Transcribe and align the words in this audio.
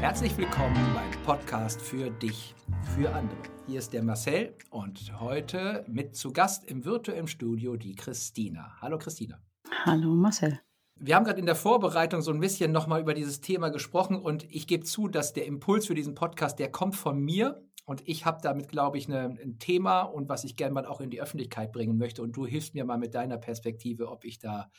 Herzlich 0.00 0.38
willkommen 0.38 0.76
beim 0.94 1.10
Podcast 1.24 1.82
für 1.82 2.08
dich, 2.08 2.54
für 2.94 3.12
andere. 3.12 3.36
Hier 3.66 3.80
ist 3.80 3.92
der 3.92 4.04
Marcel 4.04 4.54
und 4.70 5.18
heute 5.18 5.84
mit 5.88 6.14
zu 6.14 6.32
Gast 6.32 6.64
im 6.70 6.84
virtuellen 6.84 7.26
Studio 7.26 7.74
die 7.74 7.96
Christina. 7.96 8.76
Hallo 8.80 8.96
Christina. 8.96 9.42
Hallo 9.84 10.14
Marcel. 10.14 10.60
Wir 11.00 11.16
haben 11.16 11.24
gerade 11.24 11.40
in 11.40 11.46
der 11.46 11.56
Vorbereitung 11.56 12.22
so 12.22 12.30
ein 12.30 12.38
bisschen 12.38 12.70
nochmal 12.70 13.00
über 13.00 13.12
dieses 13.12 13.40
Thema 13.40 13.70
gesprochen 13.70 14.14
und 14.14 14.44
ich 14.54 14.68
gebe 14.68 14.84
zu, 14.84 15.08
dass 15.08 15.32
der 15.32 15.46
Impuls 15.46 15.88
für 15.88 15.96
diesen 15.96 16.14
Podcast, 16.14 16.60
der 16.60 16.70
kommt 16.70 16.94
von 16.94 17.18
mir 17.18 17.60
und 17.84 18.00
ich 18.06 18.24
habe 18.24 18.38
damit, 18.40 18.68
glaube 18.68 18.98
ich, 18.98 19.08
eine, 19.08 19.36
ein 19.42 19.58
Thema 19.58 20.02
und 20.02 20.28
was 20.28 20.44
ich 20.44 20.54
gerne 20.54 20.74
mal 20.74 20.86
auch 20.86 21.00
in 21.00 21.10
die 21.10 21.20
Öffentlichkeit 21.20 21.72
bringen 21.72 21.98
möchte 21.98 22.22
und 22.22 22.36
du 22.36 22.46
hilfst 22.46 22.72
mir 22.72 22.84
mal 22.84 22.98
mit 22.98 23.16
deiner 23.16 23.36
Perspektive, 23.36 24.08
ob 24.08 24.24
ich 24.24 24.38
da 24.38 24.70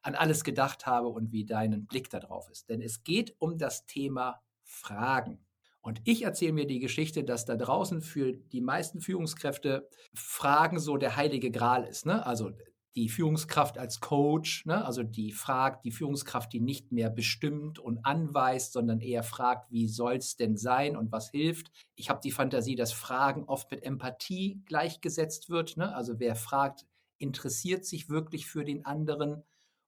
an 0.00 0.14
alles 0.14 0.44
gedacht 0.44 0.86
habe 0.86 1.08
und 1.08 1.30
wie 1.30 1.44
dein 1.44 1.84
Blick 1.86 2.08
darauf 2.08 2.48
ist. 2.48 2.70
Denn 2.70 2.80
es 2.80 3.04
geht 3.04 3.36
um 3.38 3.58
das 3.58 3.84
Thema 3.84 4.40
Fragen. 4.72 5.44
Und 5.80 6.00
ich 6.04 6.22
erzähle 6.22 6.52
mir 6.52 6.66
die 6.66 6.78
Geschichte, 6.78 7.24
dass 7.24 7.44
da 7.44 7.56
draußen 7.56 8.02
für 8.02 8.32
die 8.32 8.60
meisten 8.60 9.00
Führungskräfte 9.00 9.88
Fragen 10.14 10.78
so 10.78 10.96
der 10.96 11.16
heilige 11.16 11.50
Gral 11.50 11.84
ist. 11.84 12.06
Ne? 12.06 12.24
Also 12.24 12.52
die 12.94 13.08
Führungskraft 13.08 13.78
als 13.78 14.00
Coach, 14.00 14.64
ne? 14.66 14.84
also 14.84 15.02
die 15.02 15.32
fragt, 15.32 15.84
die 15.84 15.90
Führungskraft, 15.90 16.52
die 16.52 16.60
nicht 16.60 16.92
mehr 16.92 17.10
bestimmt 17.10 17.78
und 17.78 18.04
anweist, 18.04 18.72
sondern 18.72 19.00
eher 19.00 19.22
fragt, 19.22 19.70
wie 19.70 19.88
soll 19.88 20.16
es 20.16 20.36
denn 20.36 20.56
sein 20.56 20.96
und 20.96 21.10
was 21.10 21.30
hilft. 21.30 21.70
Ich 21.96 22.10
habe 22.10 22.20
die 22.22 22.32
Fantasie, 22.32 22.76
dass 22.76 22.92
Fragen 22.92 23.44
oft 23.44 23.70
mit 23.70 23.82
Empathie 23.82 24.62
gleichgesetzt 24.66 25.48
wird. 25.48 25.76
Ne? 25.76 25.94
Also 25.94 26.20
wer 26.20 26.36
fragt, 26.36 26.86
interessiert 27.18 27.86
sich 27.86 28.08
wirklich 28.08 28.46
für 28.46 28.64
den 28.64 28.84
anderen 28.84 29.42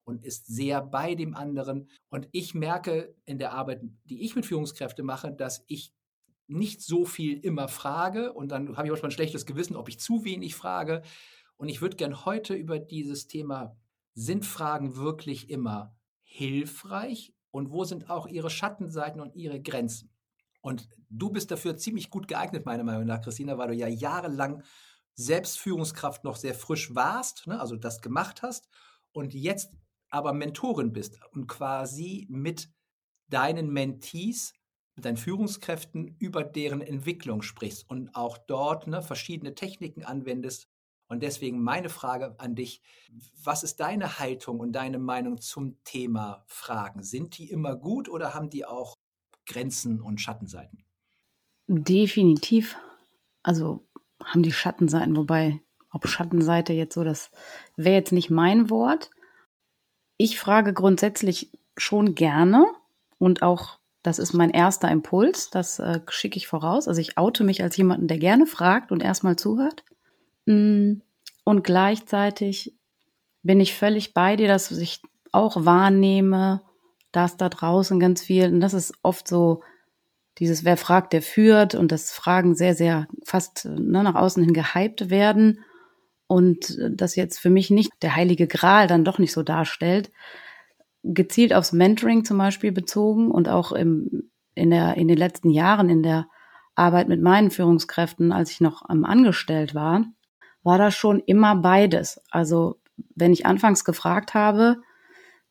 und 0.05 0.25
ist 0.25 0.47
sehr 0.47 0.81
bei 0.83 1.15
dem 1.15 1.35
anderen. 1.35 1.89
Und 2.09 2.29
ich 2.33 2.55
merke 2.55 3.15
in 3.25 3.39
der 3.39 3.53
Arbeit, 3.53 3.83
die 4.05 4.23
ich 4.23 4.37
mit 4.37 4.47
Führungskräften 4.47 5.05
mache, 5.05 5.33
dass 5.33 5.65
ich 5.67 5.95
nicht 6.47 6.83
so 6.83 7.05
viel 7.05 7.39
immer 7.39 7.69
frage 7.69 8.33
und 8.33 8.53
dann 8.53 8.77
habe 8.77 8.87
ich 8.87 8.91
manchmal 8.91 9.09
ein 9.09 9.15
schlechtes 9.15 9.47
Gewissen, 9.47 9.77
ob 9.77 9.89
ich 9.89 9.99
zu 9.99 10.25
wenig 10.25 10.55
frage. 10.55 11.03
Und 11.57 11.69
ich 11.69 11.81
würde 11.81 11.97
gern 11.97 12.25
heute 12.25 12.55
über 12.55 12.79
dieses 12.79 13.27
Thema, 13.27 13.77
sind 14.15 14.45
Fragen 14.45 14.97
wirklich 14.97 15.51
immer 15.51 15.97
hilfreich 16.23 17.35
und 17.51 17.71
wo 17.71 17.85
sind 17.85 18.11
auch 18.11 18.27
ihre 18.27 18.51
Schattenseiten 18.51 19.21
und 19.21 19.35
ihre 19.35 19.61
Grenzen? 19.61 20.11
Und 20.61 20.89
du 21.09 21.31
bist 21.31 21.51
dafür 21.51 21.77
ziemlich 21.77 22.11
gut 22.11 22.29
geeignet, 22.29 22.67
meiner 22.67 22.85
Meinung 22.85 23.07
nach, 23.07 23.21
Christina, 23.21 23.59
weil 23.59 23.69
du 23.69 23.75
ja 23.75 23.89
jahrelang 23.89 24.63
selbst 25.15 25.59
Führungskraft 25.59 26.25
noch 26.25 26.37
sehr 26.37 26.55
frisch 26.55 26.95
warst, 26.95 27.47
ne, 27.47 27.61
also 27.61 27.77
das 27.77 28.01
gemacht 28.01 28.43
hast 28.43 28.69
und 29.13 29.33
jetzt 29.35 29.73
aber 30.15 30.33
Mentorin 30.33 30.93
bist 30.93 31.19
und 31.33 31.49
quasi 31.49 32.25
mit 32.31 32.71
deinen 33.29 33.73
Mentees, 33.73 34.53
mit 34.95 35.05
deinen 35.05 35.17
Führungskräften 35.17 36.17
über 36.21 36.45
deren 36.45 36.81
Entwicklung 36.81 37.43
sprichst 37.43 37.91
und 37.91 38.15
auch 38.15 38.39
dort 38.39 38.87
ne, 38.87 39.03
verschiedene 39.03 39.57
Techniken 39.57 40.05
anwendest. 40.05 40.69
Und 41.09 41.25
deswegen 41.25 41.61
meine 41.61 41.89
Frage 41.89 42.37
an 42.39 42.55
dich, 42.55 42.81
was 43.43 43.65
ist 43.65 43.81
deine 43.81 44.21
Haltung 44.21 44.61
und 44.61 44.71
deine 44.71 45.01
Meinung 45.01 45.41
zum 45.41 45.83
Thema 45.83 46.45
Fragen? 46.47 47.03
Sind 47.03 47.37
die 47.37 47.51
immer 47.51 47.75
gut 47.75 48.09
oder 48.09 48.35
haben 48.35 48.51
die 48.51 48.65
auch 48.65 48.97
Grenzen 49.47 50.01
und 50.01 50.21
Schattenseiten? 50.21 50.85
Definitiv. 51.67 52.77
Also 53.43 53.85
haben 54.23 54.45
die 54.45 54.53
Schattenseiten, 54.53 55.17
wobei, 55.17 55.61
ob 55.91 56.07
Schattenseite 56.07 56.73
jetzt 56.73 56.95
so, 56.95 57.03
das 57.03 57.33
wäre 57.77 57.97
jetzt 57.97 58.13
nicht 58.13 58.31
mein 58.31 58.71
Wort. 58.71 59.11
Ich 60.17 60.39
frage 60.39 60.73
grundsätzlich 60.73 61.51
schon 61.77 62.15
gerne 62.15 62.67
und 63.19 63.43
auch 63.43 63.79
das 64.03 64.19
ist 64.19 64.35
mein 64.35 64.51
erster 64.51 64.91
Impuls, 64.91 65.49
das 65.49 65.79
äh, 65.79 66.01
schicke 66.11 66.37
ich 66.37 66.47
voraus. 66.47 66.89
Also 66.89 67.01
ich 67.01 67.17
oute 67.17 67.43
mich 67.43 67.63
als 67.63 67.77
jemanden, 67.79 68.07
der 68.07 68.19
gerne 68.19 68.47
fragt 68.47 68.93
und 68.93 69.03
erstmal 69.03 69.37
zuhört. 69.37 69.83
Mm, 70.45 70.97
und 71.43 71.65
gleichzeitig 71.65 72.75
bin 73.43 73.61
ich 73.61 73.75
völlig 73.75 74.13
bei 74.13 74.37
dir, 74.37 74.47
dass 74.47 74.71
ich 74.71 75.01
auch 75.33 75.65
wahrnehme, 75.65 76.61
dass 77.13 77.39
da 77.39 77.49
draußen 77.49 77.99
ganz 77.99 78.23
viel, 78.23 78.53
und 78.53 78.61
das 78.61 78.75
ist 78.75 78.93
oft 79.03 79.27
so, 79.27 79.63
dieses 80.39 80.65
Wer 80.65 80.77
fragt, 80.77 81.15
der 81.15 81.23
führt 81.23 81.75
und 81.75 81.91
das 81.91 82.13
Fragen 82.13 82.55
sehr, 82.55 82.75
sehr 82.75 83.09
fast 83.25 83.65
ne, 83.65 84.03
nach 84.03 84.17
außen 84.17 84.45
hin 84.45 84.53
gehypt 84.53 85.09
werden 85.09 85.65
und 86.27 86.79
das 86.91 87.17
jetzt 87.17 87.39
für 87.39 87.51
mich 87.51 87.71
nicht 87.71 87.93
der 88.03 88.17
heilige 88.17 88.47
Gral 88.47 88.87
dann 88.87 89.05
doch 89.05 89.19
nicht 89.19 89.33
so 89.33 89.43
darstellt, 89.43 90.11
gezielt 91.03 91.53
aufs 91.53 91.73
Mentoring 91.73 92.25
zum 92.25 92.39
Beispiel 92.39 92.73
bezogen 92.73 93.31
und 93.31 93.49
auch 93.49 93.73
im, 93.73 94.31
in, 94.55 94.71
der, 94.71 94.97
in 94.97 95.09
den 95.09 95.19
letzten 95.19 95.51
Jahren 95.51 95.91
in 95.91 96.03
der 96.03 96.27
Arbeit 96.75 97.09
mit 97.09 97.21
meinen 97.21 97.51
Führungskräften, 97.51 98.33
als 98.33 98.51
ich 98.51 98.61
noch 98.61 98.89
am 98.89 99.05
Angestellt 99.05 99.75
war, 99.75 100.05
war 100.63 100.79
das 100.79 100.95
schon 100.95 101.21
immer 101.21 101.57
beides. 101.57 102.21
Also 102.31 102.81
wenn 103.15 103.33
ich 103.33 103.47
anfangs 103.47 103.85
gefragt 103.85 104.35
habe, 104.35 104.79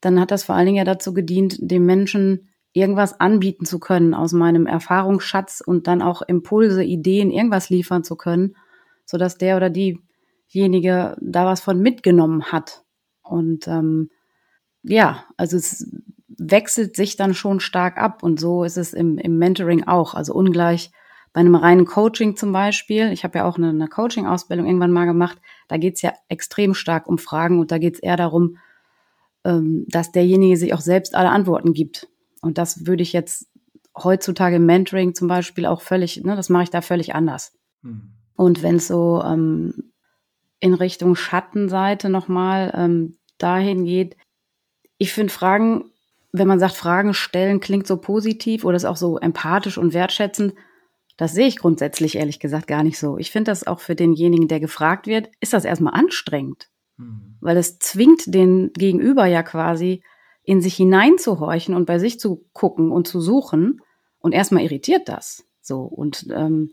dann 0.02 0.20
hat 0.20 0.32
das 0.32 0.44
vor 0.44 0.56
allen 0.56 0.66
Dingen 0.66 0.78
ja 0.78 0.84
dazu 0.84 1.14
gedient, 1.14 1.58
dem 1.60 1.86
Menschen 1.86 2.50
irgendwas 2.74 3.20
anbieten 3.20 3.66
zu 3.66 3.80
können 3.80 4.14
aus 4.14 4.34
meinem 4.34 4.66
Erfahrungsschatz 4.66 5.62
und 5.66 5.88
dann 5.88 6.02
auch 6.02 6.24
Impulse, 6.24 6.84
Ideen, 6.84 7.32
irgendwas 7.32 7.70
liefern 7.70 8.04
zu 8.04 8.16
können, 8.16 8.56
sodass 9.06 9.38
der 9.38 9.56
oder 9.56 9.70
die 9.70 10.02
derjenige 10.53 11.18
da 11.22 11.46
was 11.46 11.62
von 11.62 11.80
mitgenommen 11.80 12.52
hat. 12.52 12.84
Und 13.22 13.68
ähm, 13.68 14.09
ja, 14.84 15.25
also 15.38 15.58
es 15.58 15.90
wechselt 16.28 16.96
sich 16.96 17.16
dann 17.16 17.34
schon 17.34 17.59
stark 17.59 17.97
ab 17.97 18.24
und 18.24 18.40
so 18.40 18.63
ist 18.63 18.78
es 18.78 18.94
im, 18.94 19.18
im 19.18 19.38
Mentoring 19.38 19.84
auch. 19.86 20.13
Also 20.13 20.34
ungleich 20.34 20.92
bei 21.31 21.42
einem 21.42 21.56
reinen 21.56 21.86
Coaching 21.86 22.36
zum 22.36 22.52
Beispiel. 22.52 23.12
Ich 23.12 23.24
habe 23.24 23.40
ja 23.40 23.46
auch 23.46 23.58
eine, 23.58 23.69
eine 23.69 23.88
Coaching-Ausbildung 23.88 24.68
irgendwann 24.68 24.92
mal 24.92 25.06
gemacht. 25.06 25.40
Da 25.68 25.78
geht 25.78 25.96
es 25.96 26.02
ja 26.02 26.13
extrem 26.28 26.74
stark 26.74 27.08
um 27.08 27.18
Fragen 27.18 27.59
und 27.59 27.72
da 27.72 27.78
geht 27.78 27.96
es 27.96 28.00
eher 28.00 28.18
darum, 28.18 28.58
ähm, 29.44 29.86
dass 29.90 30.12
derjenige 30.12 30.58
sich 30.58 30.74
auch 30.74 30.81
selbst 30.81 31.16
alle 31.16 31.30
Antworten 31.30 31.74
gibt. 31.74 32.08
Und 32.42 32.58
das 32.58 32.86
würde 32.86 33.03
ich 33.03 33.13
jetzt 33.13 33.47
heutzutage 33.97 34.58
im 34.58 34.66
Mentoring 34.66 35.16
zum 35.16 35.28
Beispiel 35.28 35.66
auch 35.66 35.81
völlig, 35.81 36.24
ne, 36.24 36.36
das 36.36 36.50
mache 36.50 36.63
ich 36.63 36.69
da 36.69 36.81
völlig 36.81 37.16
anders. 37.16 37.53
Hm. 37.81 38.13
Und 38.36 38.63
wenn 38.63 38.75
es 38.75 38.88
so 38.88 39.22
ähm, 39.24 39.93
in 40.63 40.74
Richtung 40.74 41.16
Schattenseite 41.16 42.07
nochmal 42.07 42.72
ähm, 42.74 43.18
dahin 43.38 43.84
geht. 43.84 44.16
Ich 44.97 45.12
finde 45.12 45.34
Fragen, 45.34 45.91
wenn 46.31 46.47
man 46.47 46.57
sagt, 46.57 46.75
Fragen 46.75 47.13
stellen 47.13 47.59
klingt 47.59 47.85
so 47.85 47.97
positiv 47.97 48.63
oder 48.63 48.78
ist 48.78 48.85
auch 48.85 48.96
so 48.96 49.18
empathisch 49.18 49.78
und 49.78 49.94
wertschätzend, 49.94 50.53
das 51.18 51.34
sehe 51.34 51.47
ich 51.47 51.57
grundsätzlich 51.57 52.16
ehrlich 52.16 52.40
gesagt 52.40 52.68
gar 52.68 52.81
nicht 52.81 52.97
so. 52.97 53.18
Ich 53.18 53.29
finde 53.29 53.51
das 53.51 53.68
auch 53.68 53.81
für 53.81 53.94
denjenigen, 53.94 54.47
der 54.47 54.62
gefragt 54.62 55.06
wird, 55.06 55.29
ist 55.41 55.51
das 55.51 55.66
erstmal 55.66 55.96
anstrengend, 55.96 56.69
mhm. 56.95 57.35
weil 57.41 57.57
es 57.57 57.78
zwingt 57.80 58.34
den 58.34 58.72
Gegenüber 58.72 59.25
ja 59.25 59.44
quasi 59.44 60.01
in 60.44 60.62
sich 60.62 60.75
hineinzuhorchen 60.75 61.75
und 61.75 61.85
bei 61.85 62.00
sich 62.00 62.22
zu 62.22 62.45
gucken 62.53 62.90
und 62.90 63.06
zu 63.06 63.19
suchen 63.19 63.81
und 64.19 64.31
erstmal 64.31 64.63
irritiert 64.63 65.09
das 65.09 65.44
so 65.59 65.81
und 65.81 66.25
ähm, 66.34 66.72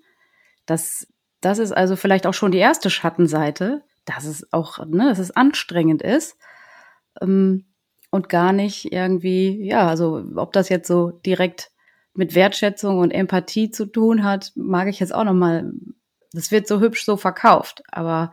das 0.64 1.08
das 1.40 1.58
ist 1.58 1.72
also 1.72 1.96
vielleicht 1.96 2.26
auch 2.26 2.34
schon 2.34 2.52
die 2.52 2.58
erste 2.58 2.90
Schattenseite, 2.90 3.82
dass 4.04 4.24
es 4.24 4.52
auch, 4.52 4.84
ne, 4.86 5.08
dass 5.08 5.18
es 5.18 5.30
anstrengend 5.30 6.02
ist 6.02 6.36
ähm, 7.20 7.66
und 8.10 8.28
gar 8.28 8.52
nicht 8.52 8.92
irgendwie, 8.92 9.64
ja, 9.64 9.88
also 9.88 10.24
ob 10.36 10.52
das 10.52 10.68
jetzt 10.68 10.88
so 10.88 11.10
direkt 11.10 11.70
mit 12.14 12.34
Wertschätzung 12.34 12.98
und 12.98 13.12
Empathie 13.12 13.70
zu 13.70 13.86
tun 13.86 14.24
hat, 14.24 14.52
mag 14.56 14.88
ich 14.88 15.00
jetzt 15.00 15.14
auch 15.14 15.24
noch 15.24 15.34
mal. 15.34 15.72
Das 16.32 16.50
wird 16.50 16.68
so 16.68 16.80
hübsch 16.80 17.04
so 17.04 17.16
verkauft, 17.16 17.82
aber 17.90 18.32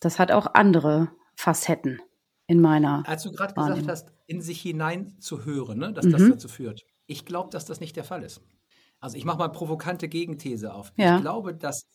das 0.00 0.18
hat 0.18 0.30
auch 0.30 0.54
andere 0.54 1.10
Facetten 1.34 2.00
in 2.46 2.60
meiner. 2.60 3.02
Als 3.06 3.22
du 3.24 3.32
gerade 3.32 3.54
gesagt 3.54 3.88
hast, 3.88 4.12
in 4.26 4.40
sich 4.40 4.60
hinein 4.60 5.18
zu 5.20 5.44
hören, 5.44 5.78
ne, 5.78 5.92
dass 5.92 6.06
mhm. 6.06 6.12
das 6.12 6.28
dazu 6.28 6.48
führt. 6.48 6.84
Ich 7.06 7.24
glaube, 7.24 7.50
dass 7.50 7.64
das 7.64 7.80
nicht 7.80 7.96
der 7.96 8.04
Fall 8.04 8.22
ist. 8.22 8.40
Also 9.00 9.16
ich 9.16 9.24
mache 9.24 9.38
mal 9.38 9.48
provokante 9.48 10.08
Gegenthese 10.08 10.72
auf. 10.72 10.92
Ja. 10.96 11.16
Ich 11.16 11.22
glaube, 11.22 11.54
dass 11.54 11.86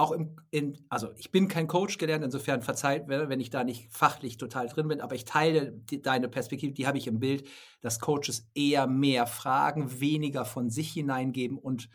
auch 0.00 0.12
im, 0.12 0.36
in, 0.50 0.78
also 0.88 1.10
ich 1.16 1.30
bin 1.30 1.46
kein 1.46 1.68
Coach 1.68 1.98
gelernt, 1.98 2.24
insofern 2.24 2.62
verzeiht, 2.62 3.06
wenn 3.06 3.40
ich 3.40 3.50
da 3.50 3.64
nicht 3.64 3.92
fachlich 3.92 4.38
total 4.38 4.68
drin 4.68 4.88
bin, 4.88 5.00
aber 5.00 5.14
ich 5.14 5.24
teile 5.24 5.72
die, 5.72 6.00
deine 6.00 6.28
Perspektive, 6.28 6.72
die 6.72 6.86
habe 6.86 6.98
ich 6.98 7.06
im 7.06 7.20
Bild, 7.20 7.46
dass 7.82 8.00
Coaches 8.00 8.48
eher 8.54 8.86
mehr 8.86 9.26
fragen, 9.26 10.00
weniger 10.00 10.44
von 10.44 10.70
sich 10.70 10.90
hineingeben 10.92 11.58
und 11.58 11.90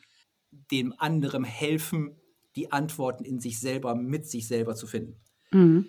dem 0.71 0.93
anderen 0.97 1.43
helfen, 1.43 2.15
die 2.55 2.71
Antworten 2.71 3.25
in 3.25 3.39
sich 3.39 3.59
selber, 3.59 3.95
mit 3.95 4.27
sich 4.27 4.47
selber 4.47 4.75
zu 4.75 4.87
finden. 4.87 5.19
Mhm. 5.51 5.87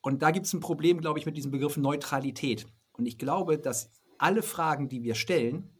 Und 0.00 0.22
da 0.22 0.30
gibt 0.30 0.46
es 0.46 0.52
ein 0.52 0.60
Problem, 0.60 1.00
glaube 1.00 1.18
ich, 1.18 1.26
mit 1.26 1.36
diesem 1.36 1.50
Begriff 1.50 1.76
Neutralität. 1.76 2.66
Und 2.92 3.06
ich 3.06 3.18
glaube, 3.18 3.58
dass 3.58 3.90
alle 4.18 4.42
Fragen, 4.42 4.88
die 4.88 5.02
wir 5.02 5.14
stellen, 5.14 5.70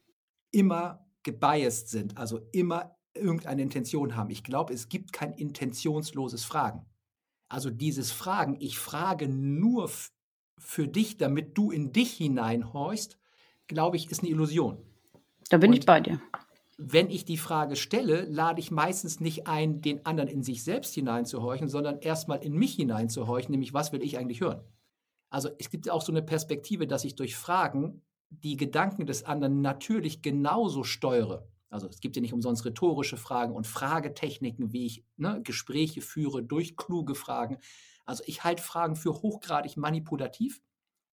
immer 0.50 1.06
gebiased 1.22 1.88
sind, 1.88 2.18
also 2.18 2.40
immer 2.52 2.96
irgendeine 3.14 3.62
Intention 3.62 4.16
haben. 4.16 4.30
Ich 4.30 4.44
glaube, 4.44 4.72
es 4.74 4.88
gibt 4.88 5.12
kein 5.12 5.32
intentionsloses 5.32 6.44
Fragen. 6.44 6.86
Also 7.48 7.70
dieses 7.70 8.10
Fragen, 8.12 8.56
ich 8.60 8.78
frage 8.78 9.28
nur 9.28 9.90
für 10.58 10.88
dich, 10.88 11.16
damit 11.16 11.56
du 11.56 11.70
in 11.70 11.92
dich 11.92 12.12
hineinhorchst, 12.14 13.18
glaube 13.66 13.96
ich, 13.96 14.10
ist 14.10 14.20
eine 14.20 14.30
Illusion. 14.30 14.78
Da 15.50 15.58
bin 15.58 15.70
Und 15.70 15.78
ich 15.78 15.86
bei 15.86 16.00
dir. 16.00 16.20
wenn 16.76 17.08
ich 17.10 17.24
die 17.24 17.36
Frage 17.36 17.76
stelle, 17.76 18.24
lade 18.24 18.60
ich 18.60 18.70
meistens 18.70 19.20
nicht 19.20 19.46
ein, 19.46 19.80
den 19.80 20.04
anderen 20.06 20.28
in 20.28 20.42
sich 20.42 20.64
selbst 20.64 20.94
hineinzuhorchen, 20.94 21.68
sondern 21.68 21.98
erstmal 22.00 22.42
in 22.42 22.54
mich 22.54 22.74
hineinzuhorchen, 22.74 23.52
nämlich 23.52 23.72
was 23.74 23.92
will 23.92 24.02
ich 24.02 24.18
eigentlich 24.18 24.40
hören? 24.40 24.64
Also 25.30 25.50
es 25.58 25.70
gibt 25.70 25.88
auch 25.90 26.02
so 26.02 26.12
eine 26.12 26.22
Perspektive, 26.22 26.86
dass 26.86 27.04
ich 27.04 27.14
durch 27.16 27.36
Fragen 27.36 28.02
die 28.30 28.56
Gedanken 28.56 29.06
des 29.06 29.24
anderen 29.24 29.60
natürlich 29.60 30.22
genauso 30.22 30.82
steuere. 30.84 31.46
Also 31.74 31.88
es 31.88 31.98
gibt 31.98 32.14
ja 32.14 32.22
nicht 32.22 32.32
umsonst 32.32 32.64
rhetorische 32.64 33.16
Fragen 33.16 33.52
und 33.52 33.66
Fragetechniken, 33.66 34.72
wie 34.72 34.86
ich 34.86 35.04
ne, 35.16 35.42
Gespräche 35.42 36.02
führe 36.02 36.40
durch 36.40 36.76
kluge 36.76 37.16
Fragen. 37.16 37.58
Also 38.04 38.22
ich 38.28 38.44
halte 38.44 38.62
Fragen 38.62 38.94
für 38.94 39.12
hochgradig 39.12 39.76
manipulativ, 39.76 40.62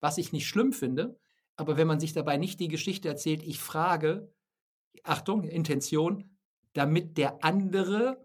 was 0.02 0.20
ich 0.20 0.34
nicht 0.34 0.48
schlimm 0.48 0.72
finde. 0.72 1.18
Aber 1.56 1.78
wenn 1.78 1.88
man 1.88 2.00
sich 2.00 2.14
dabei 2.14 2.38
nicht 2.38 2.60
die 2.60 2.68
Geschichte 2.68 3.08
erzählt, 3.08 3.42
ich 3.42 3.60
frage, 3.60 4.32
Achtung, 5.04 5.46
Intention, 5.46 6.38
damit 6.74 7.18
der 7.18 7.44
andere, 7.44 8.24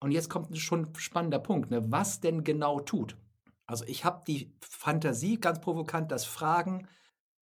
und 0.00 0.10
jetzt 0.10 0.28
kommt 0.28 0.58
schon 0.58 0.86
ein 0.86 0.94
spannender 0.96 1.38
Punkt, 1.38 1.70
ne, 1.70 1.92
was 1.92 2.18
denn 2.18 2.42
genau 2.42 2.80
tut. 2.80 3.16
Also 3.64 3.84
ich 3.84 4.04
habe 4.04 4.24
die 4.26 4.52
Fantasie, 4.60 5.38
ganz 5.38 5.60
provokant, 5.60 6.10
dass 6.10 6.24
Fragen 6.24 6.88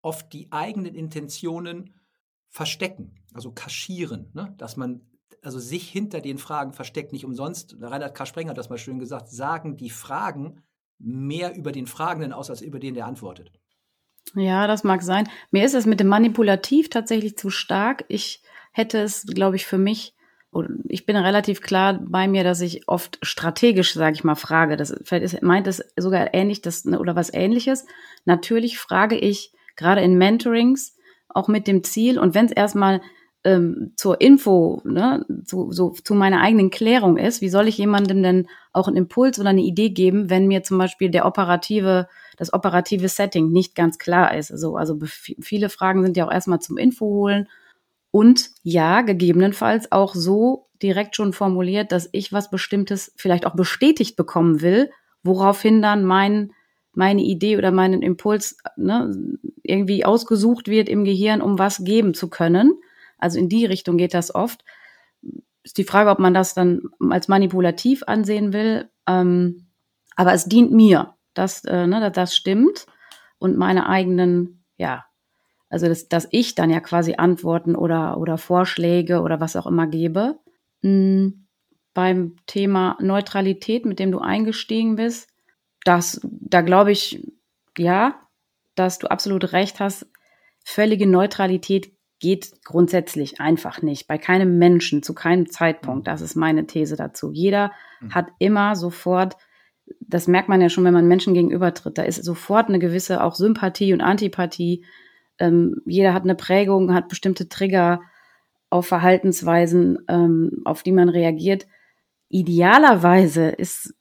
oft 0.02 0.30
die 0.34 0.52
eigenen 0.52 0.94
Intentionen 0.94 1.94
verstecken, 2.50 3.14
also 3.34 3.52
kaschieren, 3.52 4.30
ne? 4.32 4.54
dass 4.56 4.76
man 4.76 5.02
also 5.42 5.58
sich 5.58 5.88
hinter 5.88 6.20
den 6.20 6.38
Fragen 6.38 6.72
versteckt. 6.72 7.12
Nicht 7.12 7.24
umsonst, 7.26 7.76
Reinhard 7.80 8.14
K. 8.14 8.24
Sprenger 8.24 8.50
hat 8.50 8.58
das 8.58 8.70
mal 8.70 8.78
schön 8.78 8.98
gesagt, 8.98 9.28
sagen 9.28 9.76
die 9.76 9.90
Fragen 9.90 10.62
mehr 10.98 11.54
über 11.54 11.72
den 11.72 11.86
Fragenden 11.86 12.32
aus, 12.32 12.48
als 12.48 12.62
über 12.62 12.78
den, 12.78 12.94
der 12.94 13.06
antwortet. 13.06 13.52
Ja, 14.34 14.66
das 14.66 14.84
mag 14.84 15.02
sein. 15.02 15.28
Mir 15.50 15.64
ist 15.64 15.74
es 15.74 15.84
mit 15.84 16.00
dem 16.00 16.06
Manipulativ 16.06 16.88
tatsächlich 16.88 17.36
zu 17.36 17.50
stark. 17.50 18.04
Ich 18.08 18.42
hätte 18.72 18.98
es, 18.98 19.26
glaube 19.26 19.56
ich, 19.56 19.66
für 19.66 19.76
mich, 19.76 20.14
ich 20.88 21.04
bin 21.04 21.16
relativ 21.16 21.60
klar 21.60 22.00
bei 22.00 22.26
mir, 22.26 22.42
dass 22.42 22.60
ich 22.60 22.88
oft 22.88 23.18
strategisch, 23.22 23.92
sage 23.92 24.14
ich 24.14 24.24
mal, 24.24 24.36
frage. 24.36 24.76
Das 24.76 24.94
vielleicht 25.02 25.24
ist, 25.24 25.42
meint 25.42 25.66
es 25.66 25.84
sogar 25.96 26.32
ähnlich 26.32 26.62
das, 26.62 26.86
oder 26.86 27.16
was 27.16 27.34
ähnliches. 27.34 27.84
Natürlich 28.24 28.78
frage 28.78 29.16
ich 29.16 29.52
gerade 29.76 30.00
in 30.00 30.16
Mentorings 30.16 30.96
auch 31.28 31.48
mit 31.48 31.66
dem 31.66 31.82
Ziel 31.84 32.18
und 32.18 32.34
wenn 32.34 32.46
es 32.46 32.52
erstmal 32.52 33.02
ähm, 33.44 33.92
zur 33.96 34.20
Info, 34.20 34.80
ne, 34.84 35.24
zu, 35.44 35.70
so, 35.70 35.90
zu 35.90 36.14
meiner 36.14 36.40
eigenen 36.40 36.70
Klärung 36.70 37.18
ist, 37.18 37.40
wie 37.40 37.48
soll 37.48 37.68
ich 37.68 37.78
jemandem 37.78 38.22
denn 38.22 38.48
auch 38.72 38.88
einen 38.88 38.96
Impuls 38.96 39.38
oder 39.38 39.50
eine 39.50 39.62
Idee 39.62 39.90
geben, 39.90 40.30
wenn 40.30 40.48
mir 40.48 40.62
zum 40.62 40.78
Beispiel 40.78 41.10
der 41.10 41.26
operative, 41.26 42.08
das 42.36 42.52
operative 42.52 43.08
Setting 43.08 43.50
nicht 43.50 43.74
ganz 43.74 43.98
klar 43.98 44.34
ist. 44.34 44.50
Also, 44.50 44.76
also 44.76 44.98
viele 45.40 45.68
Fragen 45.68 46.02
sind 46.02 46.16
ja 46.16 46.26
auch 46.26 46.32
erstmal 46.32 46.60
zum 46.60 46.78
Info 46.78 47.06
holen 47.06 47.48
und 48.10 48.50
ja, 48.62 49.02
gegebenenfalls 49.02 49.92
auch 49.92 50.14
so 50.14 50.68
direkt 50.82 51.16
schon 51.16 51.32
formuliert, 51.32 51.92
dass 51.92 52.08
ich 52.12 52.32
was 52.32 52.50
Bestimmtes 52.50 53.12
vielleicht 53.16 53.46
auch 53.46 53.54
bestätigt 53.54 54.16
bekommen 54.16 54.60
will, 54.60 54.90
woraufhin 55.22 55.82
dann 55.82 56.04
mein 56.04 56.52
meine 56.96 57.22
Idee 57.22 57.56
oder 57.56 57.72
meinen 57.72 58.02
Impuls 58.02 58.56
ne, 58.76 59.36
irgendwie 59.64 60.04
ausgesucht 60.04 60.68
wird 60.68 60.88
im 60.88 61.04
Gehirn, 61.04 61.42
um 61.42 61.58
was 61.58 61.84
geben 61.84 62.14
zu 62.14 62.28
können. 62.28 62.74
Also 63.24 63.38
in 63.38 63.48
die 63.48 63.64
Richtung 63.64 63.96
geht 63.96 64.12
das 64.12 64.34
oft. 64.34 64.64
Ist 65.62 65.78
die 65.78 65.84
Frage, 65.84 66.10
ob 66.10 66.18
man 66.18 66.34
das 66.34 66.52
dann 66.52 66.82
als 67.10 67.26
manipulativ 67.26 68.02
ansehen 68.06 68.52
will. 68.52 68.90
Ähm, 69.08 69.66
aber 70.14 70.34
es 70.34 70.44
dient 70.44 70.72
mir. 70.72 71.14
Das, 71.32 71.64
äh, 71.64 71.86
ne, 71.86 72.12
das 72.12 72.36
stimmt. 72.36 72.84
Und 73.38 73.56
meine 73.56 73.88
eigenen, 73.88 74.62
ja, 74.76 75.06
also 75.70 75.88
dass, 75.88 76.06
dass 76.08 76.28
ich 76.32 76.54
dann 76.54 76.68
ja 76.68 76.80
quasi 76.80 77.14
Antworten 77.14 77.74
oder, 77.74 78.18
oder 78.18 78.36
Vorschläge 78.36 79.22
oder 79.22 79.40
was 79.40 79.56
auch 79.56 79.66
immer 79.66 79.86
gebe. 79.86 80.38
Mhm. 80.82 81.46
Beim 81.94 82.36
Thema 82.46 82.98
Neutralität, 83.00 83.86
mit 83.86 84.00
dem 84.00 84.12
du 84.12 84.18
eingestiegen 84.18 84.96
bist, 84.96 85.30
das, 85.84 86.20
da 86.22 86.60
glaube 86.60 86.92
ich, 86.92 87.26
ja, 87.78 88.20
dass 88.74 88.98
du 88.98 89.06
absolut 89.06 89.52
recht 89.52 89.80
hast. 89.80 90.06
Völlige 90.62 91.06
Neutralität 91.06 91.94
geht 92.24 92.64
grundsätzlich 92.64 93.38
einfach 93.38 93.82
nicht. 93.82 94.08
Bei 94.08 94.16
keinem 94.16 94.56
Menschen, 94.56 95.02
zu 95.02 95.12
keinem 95.12 95.50
Zeitpunkt. 95.50 96.06
Das 96.06 96.22
ist 96.22 96.36
meine 96.36 96.66
These 96.66 96.96
dazu. 96.96 97.32
Jeder 97.32 97.70
mhm. 98.00 98.14
hat 98.14 98.28
immer 98.38 98.76
sofort, 98.76 99.36
das 100.00 100.26
merkt 100.26 100.48
man 100.48 100.62
ja 100.62 100.70
schon, 100.70 100.84
wenn 100.84 100.94
man 100.94 101.06
Menschen 101.06 101.34
gegenübertritt, 101.34 101.98
da 101.98 102.02
ist 102.02 102.24
sofort 102.24 102.70
eine 102.70 102.78
gewisse 102.78 103.22
auch 103.22 103.34
Sympathie 103.34 103.92
und 103.92 104.00
Antipathie. 104.00 104.86
Ähm, 105.38 105.82
jeder 105.84 106.14
hat 106.14 106.22
eine 106.22 106.34
Prägung, 106.34 106.94
hat 106.94 107.08
bestimmte 107.08 107.50
Trigger 107.50 108.00
auf 108.70 108.86
Verhaltensweisen, 108.86 109.98
ähm, 110.08 110.62
auf 110.64 110.82
die 110.82 110.92
man 110.92 111.10
reagiert. 111.10 111.66
Idealerweise 112.30 113.48
ist 113.48 113.92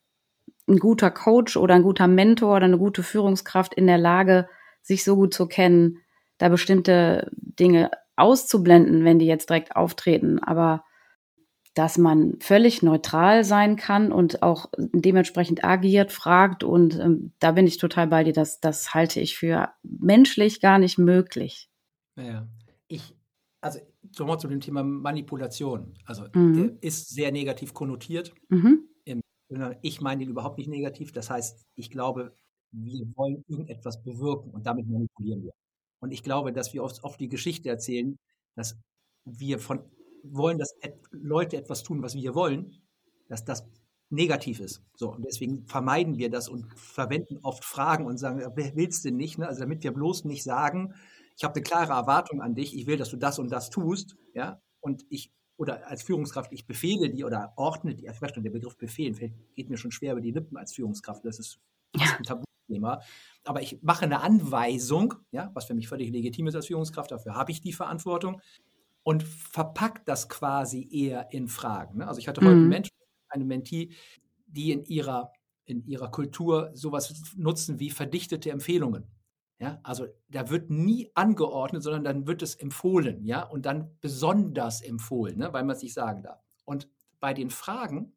ein 0.69 0.77
guter 0.77 1.11
Coach 1.11 1.57
oder 1.57 1.75
ein 1.75 1.83
guter 1.83 2.07
Mentor 2.07 2.55
oder 2.55 2.65
eine 2.67 2.77
gute 2.77 3.03
Führungskraft 3.03 3.73
in 3.73 3.85
der 3.85 3.97
Lage, 3.97 4.47
sich 4.81 5.03
so 5.03 5.17
gut 5.17 5.33
zu 5.33 5.45
kennen, 5.45 5.97
da 6.37 6.47
bestimmte 6.47 7.29
Dinge 7.35 7.91
auszublenden, 8.15 9.03
wenn 9.03 9.19
die 9.19 9.25
jetzt 9.25 9.49
direkt 9.49 9.75
auftreten, 9.75 10.39
aber 10.39 10.83
dass 11.75 11.97
man 11.97 12.39
völlig 12.39 12.83
neutral 12.83 13.43
sein 13.43 13.77
kann 13.77 14.11
und 14.11 14.43
auch 14.43 14.69
dementsprechend 14.77 15.63
agiert, 15.63 16.11
fragt 16.11 16.63
und 16.63 16.99
ähm, 16.99 17.33
da 17.39 17.53
bin 17.53 17.65
ich 17.65 17.77
total 17.77 18.07
bei 18.07 18.23
dir, 18.23 18.33
das, 18.33 18.59
das 18.59 18.93
halte 18.93 19.19
ich 19.19 19.37
für 19.37 19.69
menschlich 19.81 20.61
gar 20.61 20.77
nicht 20.77 20.99
möglich. 20.99 21.71
Naja, 22.15 22.47
ich, 22.87 23.15
also 23.59 23.79
nochmal 24.19 24.39
zu 24.39 24.47
dem 24.47 24.59
Thema 24.59 24.83
Manipulation, 24.83 25.95
also 26.05 26.25
mhm. 26.33 26.53
der 26.53 26.83
ist 26.83 27.09
sehr 27.09 27.31
negativ 27.31 27.73
konnotiert. 27.73 28.33
Mhm. 28.49 28.87
Ich 29.81 30.01
meine 30.01 30.23
ihn 30.23 30.29
überhaupt 30.29 30.57
nicht 30.57 30.67
negativ, 30.67 31.11
das 31.11 31.29
heißt, 31.29 31.67
ich 31.75 31.91
glaube, 31.91 32.35
wir 32.71 33.05
wollen 33.15 33.43
irgendetwas 33.47 34.01
bewirken 34.01 34.49
und 34.49 34.65
damit 34.65 34.87
manipulieren 34.87 35.43
wir. 35.43 35.51
Und 36.03 36.11
ich 36.11 36.21
glaube, 36.21 36.51
dass 36.51 36.73
wir 36.73 36.83
oft, 36.83 37.01
oft 37.05 37.17
die 37.19 37.29
Geschichte 37.29 37.69
erzählen, 37.69 38.17
dass 38.55 38.77
wir 39.23 39.57
von 39.57 39.79
wollen, 40.25 40.57
dass 40.57 40.75
Leute 41.11 41.55
etwas 41.55 41.81
tun, 41.83 42.03
was 42.03 42.13
wir 42.13 42.35
wollen, 42.35 42.81
dass 43.29 43.45
das 43.45 43.65
negativ 44.09 44.59
ist. 44.59 44.83
So, 44.95 45.13
und 45.13 45.23
deswegen 45.25 45.65
vermeiden 45.65 46.17
wir 46.17 46.29
das 46.29 46.49
und 46.49 46.67
verwenden 46.77 47.39
oft 47.41 47.63
Fragen 47.63 48.05
und 48.05 48.17
sagen, 48.17 48.43
wer 48.55 48.75
willst 48.75 49.05
du 49.05 49.11
nicht? 49.11 49.37
Ne? 49.37 49.47
Also 49.47 49.61
damit 49.61 49.83
wir 49.83 49.93
bloß 49.93 50.25
nicht 50.25 50.43
sagen, 50.43 50.93
ich 51.37 51.45
habe 51.45 51.55
eine 51.55 51.63
klare 51.63 51.93
Erwartung 51.93 52.41
an 52.41 52.53
dich, 52.53 52.77
ich 52.77 52.85
will, 52.85 52.97
dass 52.97 53.09
du 53.09 53.17
das 53.17 53.39
und 53.39 53.49
das 53.49 53.69
tust, 53.69 54.17
ja, 54.33 54.61
und 54.81 55.05
ich 55.09 55.31
oder 55.55 55.87
als 55.87 56.03
Führungskraft, 56.03 56.51
ich 56.51 56.67
befehle 56.67 57.09
die 57.09 57.23
oder 57.23 57.53
ordne 57.55 57.95
die, 57.95 58.09
schon, 58.33 58.43
der 58.43 58.51
Begriff 58.51 58.77
befehlen 58.77 59.15
geht 59.55 59.69
mir 59.69 59.77
schon 59.77 59.91
schwer 59.91 60.11
über 60.11 60.21
die 60.21 60.31
Lippen 60.31 60.57
als 60.57 60.73
Führungskraft, 60.73 61.23
das 61.23 61.39
ist 61.39 61.59
ein 61.93 62.23
Tabu 62.23 62.43
Thema. 62.67 63.01
Aber 63.43 63.61
ich 63.61 63.81
mache 63.81 64.05
eine 64.05 64.21
Anweisung, 64.21 65.15
ja, 65.31 65.51
was 65.53 65.65
für 65.65 65.73
mich 65.73 65.87
völlig 65.87 66.11
legitim 66.11 66.47
ist 66.47 66.55
als 66.55 66.67
Führungskraft, 66.67 67.11
dafür 67.11 67.35
habe 67.35 67.51
ich 67.51 67.61
die 67.61 67.73
Verantwortung 67.73 68.41
und 69.03 69.23
verpackt 69.23 70.07
das 70.07 70.29
quasi 70.29 70.87
eher 70.91 71.31
in 71.31 71.47
Fragen. 71.47 71.99
Ne? 71.99 72.07
Also 72.07 72.19
ich 72.19 72.27
hatte 72.27 72.41
heute 72.41 72.55
mhm. 72.55 72.61
einen 72.61 72.69
Menschen, 72.69 72.95
eine 73.29 73.45
Mentee, 73.45 73.91
die 74.47 74.71
in 74.71 74.83
ihrer, 74.83 75.31
in 75.65 75.85
ihrer 75.85 76.09
Kultur 76.09 76.71
sowas 76.73 77.33
nutzen 77.35 77.79
wie 77.79 77.89
verdichtete 77.89 78.49
Empfehlungen. 78.49 79.07
Ja, 79.59 79.79
also 79.83 80.07
da 80.27 80.49
wird 80.49 80.69
nie 80.69 81.11
angeordnet, 81.13 81.83
sondern 81.83 82.03
dann 82.03 82.27
wird 82.27 82.41
es 82.41 82.55
empfohlen, 82.55 83.23
ja, 83.23 83.43
und 83.43 83.65
dann 83.65 83.95
besonders 84.01 84.81
empfohlen, 84.81 85.37
ne, 85.37 85.53
weil 85.53 85.63
man 85.63 85.75
es 85.75 85.81
nicht 85.81 85.93
sagen 85.93 86.21
darf. 86.21 86.41
Und 86.65 86.89
bei 87.21 87.33
den 87.33 87.49
Fragen 87.49 88.13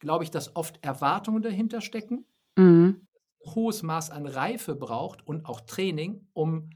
glaube 0.00 0.24
ich, 0.24 0.30
dass 0.32 0.56
oft 0.56 0.82
Erwartungen 0.82 1.42
dahinter 1.42 1.80
stecken, 1.80 2.24
mhm 2.56 3.06
hohes 3.44 3.82
Maß 3.82 4.10
an 4.10 4.26
Reife 4.26 4.74
braucht 4.74 5.26
und 5.26 5.46
auch 5.46 5.60
Training, 5.60 6.26
um 6.32 6.70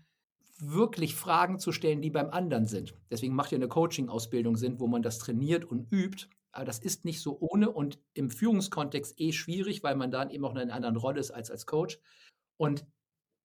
wirklich 0.59 1.15
Fragen 1.15 1.59
zu 1.59 1.73
stellen, 1.73 2.01
die 2.01 2.11
beim 2.11 2.31
anderen 2.31 2.67
sind. 2.67 2.95
Deswegen 3.11 3.35
macht 3.35 3.53
ja 3.53 3.57
eine 3.57 3.69
Coaching-Ausbildung 3.69 4.57
Sinn, 4.57 4.81
wo 4.81 4.87
man 4.87 5.03
das 5.03 5.19
trainiert 5.19 5.65
und 5.65 5.93
übt. 5.93 6.29
Aber 6.53 6.65
das 6.65 6.79
ist 6.79 7.05
nicht 7.05 7.21
so 7.21 7.37
ohne 7.39 7.71
und 7.71 7.99
im 8.15 8.31
Führungskontext 8.31 9.21
eh 9.21 9.33
schwierig, 9.33 9.83
weil 9.83 9.97
man 9.97 10.11
dann 10.11 10.31
eben 10.31 10.45
auch 10.45 10.53
in 10.53 10.59
einer 10.59 10.75
anderen 10.75 10.97
Rolle 10.97 11.21
ist 11.21 11.31
als 11.31 11.51
als 11.51 11.67
Coach. 11.67 11.99
Und 12.57 12.87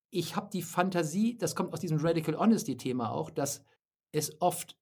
ich 0.09 0.35
habe 0.35 0.49
die 0.51 0.61
Fantasie, 0.61 1.37
das 1.37 1.55
kommt 1.55 1.73
aus 1.73 1.81
diesem 1.81 1.97
Radical 1.99 2.37
Honesty-Thema 2.37 3.11
auch, 3.11 3.29
dass 3.29 3.65
es 4.13 4.41
oft 4.41 4.77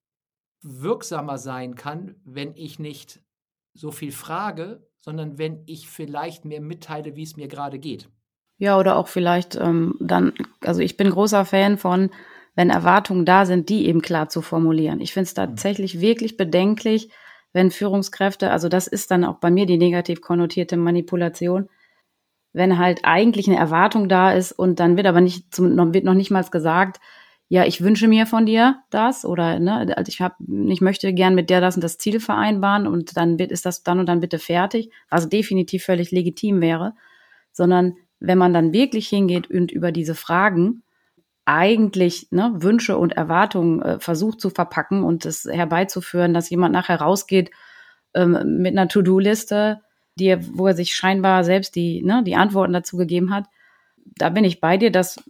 wirksamer 0.61 1.37
sein 1.37 1.75
kann, 1.75 2.15
wenn 2.23 2.55
ich 2.55 2.79
nicht 2.79 3.23
so 3.73 3.91
viel 3.91 4.11
frage, 4.11 4.87
sondern 4.99 5.37
wenn 5.37 5.63
ich 5.65 5.87
vielleicht 5.87 6.45
mehr 6.45 6.61
mitteile, 6.61 7.15
wie 7.15 7.23
es 7.23 7.37
mir 7.37 7.47
gerade 7.47 7.79
geht. 7.79 8.09
Ja, 8.59 8.77
oder 8.77 8.97
auch 8.97 9.07
vielleicht 9.07 9.55
ähm, 9.55 9.95
dann, 9.99 10.33
also 10.61 10.81
ich 10.81 10.97
bin 10.97 11.09
großer 11.09 11.45
Fan 11.45 11.77
von, 11.77 12.11
wenn 12.55 12.69
Erwartungen 12.69 13.25
da 13.25 13.45
sind, 13.45 13.69
die 13.69 13.87
eben 13.87 14.01
klar 14.01 14.27
zu 14.27 14.41
formulieren. 14.41 14.99
Ich 14.99 15.13
finde 15.13 15.27
es 15.27 15.31
mhm. 15.31 15.35
tatsächlich 15.37 16.01
wirklich 16.01 16.35
bedenklich, 16.35 17.09
wenn 17.53 17.71
Führungskräfte, 17.71 18.51
also 18.51 18.67
das 18.69 18.87
ist 18.87 19.11
dann 19.11 19.23
auch 19.23 19.37
bei 19.37 19.49
mir 19.49 19.65
die 19.65 19.77
negativ 19.77 20.21
konnotierte 20.21 20.75
Manipulation, 20.75 21.69
wenn 22.51 22.77
halt 22.77 22.99
eigentlich 23.03 23.47
eine 23.47 23.57
Erwartung 23.57 24.09
da 24.09 24.33
ist 24.33 24.51
und 24.51 24.79
dann 24.79 24.97
wird 24.97 25.07
aber 25.07 25.21
nicht, 25.21 25.55
zum, 25.55 25.93
wird 25.93 26.03
noch 26.03 26.13
nicht 26.13 26.29
mal 26.29 26.43
gesagt, 26.43 26.99
ja, 27.47 27.65
ich 27.65 27.81
wünsche 27.81 28.07
mir 28.09 28.27
von 28.27 28.45
dir 28.45 28.83
das 28.91 29.25
oder 29.25 29.57
ne, 29.57 29.95
also 29.95 30.09
ich 30.09 30.21
habe, 30.21 30.35
ich 30.67 30.81
möchte 30.81 31.13
gern 31.13 31.33
mit 31.33 31.49
der 31.49 31.61
das 31.61 31.75
und 31.75 31.83
das 31.83 31.97
Ziel 31.97 32.19
vereinbaren 32.19 32.87
und 32.87 33.15
dann 33.15 33.39
ist 33.39 33.65
das 33.65 33.83
dann 33.83 33.99
und 33.99 34.05
dann 34.05 34.19
bitte 34.19 34.37
fertig, 34.37 34.91
was 35.09 35.29
definitiv 35.29 35.85
völlig 35.85 36.11
legitim 36.11 36.61
wäre, 36.61 36.93
sondern 37.51 37.95
wenn 38.19 38.37
man 38.37 38.53
dann 38.53 38.73
wirklich 38.73 39.07
hingeht 39.07 39.49
und 39.49 39.71
über 39.71 39.91
diese 39.91 40.15
Fragen 40.15 40.83
eigentlich 41.45 42.27
ne, 42.31 42.51
Wünsche 42.57 42.97
und 42.97 43.13
Erwartungen 43.13 43.81
äh, 43.81 43.99
versucht 43.99 44.39
zu 44.39 44.49
verpacken 44.49 45.03
und 45.03 45.25
es 45.25 45.45
herbeizuführen, 45.45 46.33
dass 46.33 46.49
jemand 46.49 46.73
nachher 46.73 47.01
rausgeht 47.01 47.49
ähm, 48.13 48.59
mit 48.61 48.77
einer 48.77 48.87
To-Do-Liste, 48.87 49.81
die, 50.15 50.37
wo 50.57 50.67
er 50.67 50.75
sich 50.75 50.93
scheinbar 50.93 51.43
selbst 51.43 51.75
die, 51.75 52.03
ne, 52.03 52.23
die 52.23 52.35
Antworten 52.35 52.73
dazu 52.73 52.97
gegeben 52.97 53.33
hat. 53.33 53.45
Da 54.17 54.29
bin 54.29 54.43
ich 54.43 54.59
bei 54.61 54.77
dir, 54.77 54.91
dass 54.91 55.23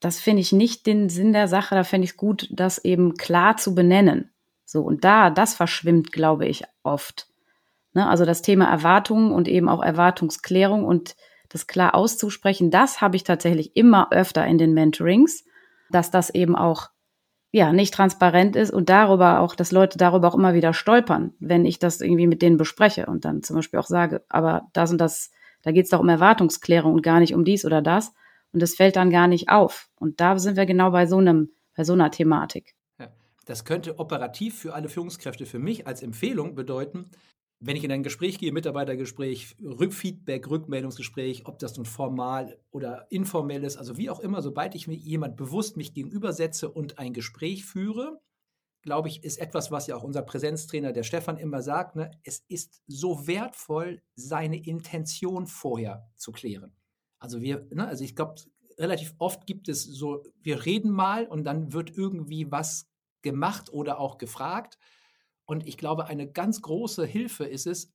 das 0.00 0.20
finde 0.20 0.42
ich 0.42 0.52
nicht 0.52 0.86
den 0.86 1.08
Sinn 1.08 1.32
der 1.32 1.48
Sache. 1.48 1.74
Da 1.74 1.82
fände 1.82 2.04
ich 2.04 2.10
es 2.10 2.16
gut, 2.18 2.48
das 2.50 2.76
eben 2.84 3.14
klar 3.14 3.56
zu 3.56 3.74
benennen. 3.74 4.30
So, 4.66 4.82
und 4.82 5.02
da, 5.04 5.30
das 5.30 5.54
verschwimmt, 5.54 6.12
glaube 6.12 6.46
ich, 6.46 6.64
oft. 6.82 7.26
Ne? 7.94 8.06
Also 8.06 8.26
das 8.26 8.42
Thema 8.42 8.66
Erwartungen 8.66 9.32
und 9.32 9.48
eben 9.48 9.68
auch 9.68 9.82
Erwartungsklärung 9.82 10.84
und 10.84 11.16
das 11.54 11.68
klar 11.68 11.94
auszusprechen, 11.94 12.70
das 12.72 13.00
habe 13.00 13.14
ich 13.14 13.22
tatsächlich 13.22 13.76
immer 13.76 14.10
öfter 14.10 14.44
in 14.44 14.58
den 14.58 14.74
Mentorings, 14.74 15.44
dass 15.88 16.10
das 16.10 16.30
eben 16.30 16.56
auch 16.56 16.90
ja 17.52 17.72
nicht 17.72 17.94
transparent 17.94 18.56
ist 18.56 18.72
und 18.72 18.88
darüber 18.88 19.38
auch, 19.38 19.54
dass 19.54 19.70
Leute 19.70 19.96
darüber 19.96 20.26
auch 20.26 20.34
immer 20.34 20.54
wieder 20.54 20.74
stolpern, 20.74 21.32
wenn 21.38 21.64
ich 21.64 21.78
das 21.78 22.00
irgendwie 22.00 22.26
mit 22.26 22.42
denen 22.42 22.56
bespreche 22.56 23.06
und 23.06 23.24
dann 23.24 23.44
zum 23.44 23.54
Beispiel 23.54 23.78
auch 23.78 23.86
sage, 23.86 24.24
aber 24.28 24.62
das 24.72 24.90
und 24.90 24.98
das, 24.98 25.30
da 25.62 25.70
geht 25.70 25.84
es 25.84 25.90
doch 25.90 26.00
um 26.00 26.08
Erwartungsklärung 26.08 26.94
und 26.94 27.02
gar 27.02 27.20
nicht 27.20 27.34
um 27.34 27.44
dies 27.44 27.64
oder 27.64 27.80
das. 27.80 28.12
Und 28.52 28.60
das 28.60 28.74
fällt 28.74 28.96
dann 28.96 29.10
gar 29.10 29.28
nicht 29.28 29.48
auf. 29.48 29.88
Und 29.98 30.20
da 30.20 30.38
sind 30.38 30.56
wir 30.56 30.66
genau 30.66 30.90
bei 30.90 31.06
so 31.06 31.18
einem, 31.18 31.50
bei 31.76 31.84
so 31.84 31.92
einer 31.92 32.10
Thematik. 32.10 32.74
Das 33.46 33.64
könnte 33.64 33.98
operativ 33.98 34.58
für 34.58 34.74
alle 34.74 34.88
Führungskräfte 34.88 35.44
für 35.44 35.58
mich 35.58 35.86
als 35.86 36.02
Empfehlung 36.02 36.54
bedeuten, 36.54 37.10
wenn 37.66 37.76
ich 37.76 37.84
in 37.84 37.92
ein 37.92 38.02
Gespräch 38.02 38.38
gehe, 38.38 38.52
Mitarbeitergespräch, 38.52 39.56
Rückfeedback, 39.62 40.50
Rückmeldungsgespräch, 40.50 41.46
ob 41.46 41.58
das 41.58 41.76
nun 41.76 41.86
formal 41.86 42.58
oder 42.70 43.06
informell 43.10 43.64
ist, 43.64 43.76
also 43.78 43.96
wie 43.96 44.10
auch 44.10 44.20
immer, 44.20 44.42
sobald 44.42 44.74
ich 44.74 44.86
mir 44.86 44.96
jemand 44.96 45.36
bewusst 45.36 45.76
mich 45.76 45.94
gegenübersetze 45.94 46.70
und 46.70 46.98
ein 46.98 47.14
Gespräch 47.14 47.64
führe, 47.64 48.20
glaube 48.82 49.08
ich, 49.08 49.24
ist 49.24 49.38
etwas, 49.38 49.70
was 49.70 49.86
ja 49.86 49.96
auch 49.96 50.02
unser 50.02 50.20
Präsenztrainer, 50.20 50.92
der 50.92 51.04
Stefan, 51.04 51.38
immer 51.38 51.62
sagt, 51.62 51.96
ne, 51.96 52.10
es 52.22 52.44
ist 52.48 52.82
so 52.86 53.26
wertvoll, 53.26 54.02
seine 54.14 54.62
Intention 54.62 55.46
vorher 55.46 56.06
zu 56.16 56.32
klären. 56.32 56.76
Also 57.18 57.40
wir, 57.40 57.66
ne, 57.72 57.88
also 57.88 58.04
ich 58.04 58.14
glaube, 58.14 58.34
relativ 58.78 59.14
oft 59.18 59.46
gibt 59.46 59.70
es 59.70 59.82
so, 59.82 60.22
wir 60.42 60.66
reden 60.66 60.90
mal 60.90 61.26
und 61.26 61.44
dann 61.44 61.72
wird 61.72 61.96
irgendwie 61.96 62.50
was 62.50 62.90
gemacht 63.22 63.72
oder 63.72 63.98
auch 63.98 64.18
gefragt. 64.18 64.78
Und 65.46 65.66
ich 65.66 65.76
glaube, 65.76 66.06
eine 66.06 66.30
ganz 66.30 66.62
große 66.62 67.04
Hilfe 67.04 67.44
ist 67.44 67.66
es, 67.66 67.92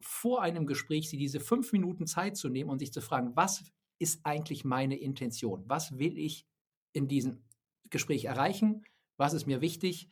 vor 0.00 0.42
einem 0.42 0.66
Gespräch 0.66 1.10
sie 1.10 1.18
diese 1.18 1.40
fünf 1.40 1.72
Minuten 1.72 2.06
Zeit 2.06 2.36
zu 2.36 2.48
nehmen 2.48 2.70
und 2.70 2.78
sich 2.78 2.92
zu 2.92 3.00
fragen, 3.00 3.36
was 3.36 3.64
ist 3.98 4.24
eigentlich 4.24 4.64
meine 4.64 4.96
Intention? 4.96 5.64
Was 5.66 5.98
will 5.98 6.18
ich 6.18 6.46
in 6.92 7.08
diesem 7.08 7.44
Gespräch 7.90 8.24
erreichen? 8.24 8.82
Was 9.16 9.34
ist 9.34 9.46
mir 9.46 9.60
wichtig? 9.60 10.08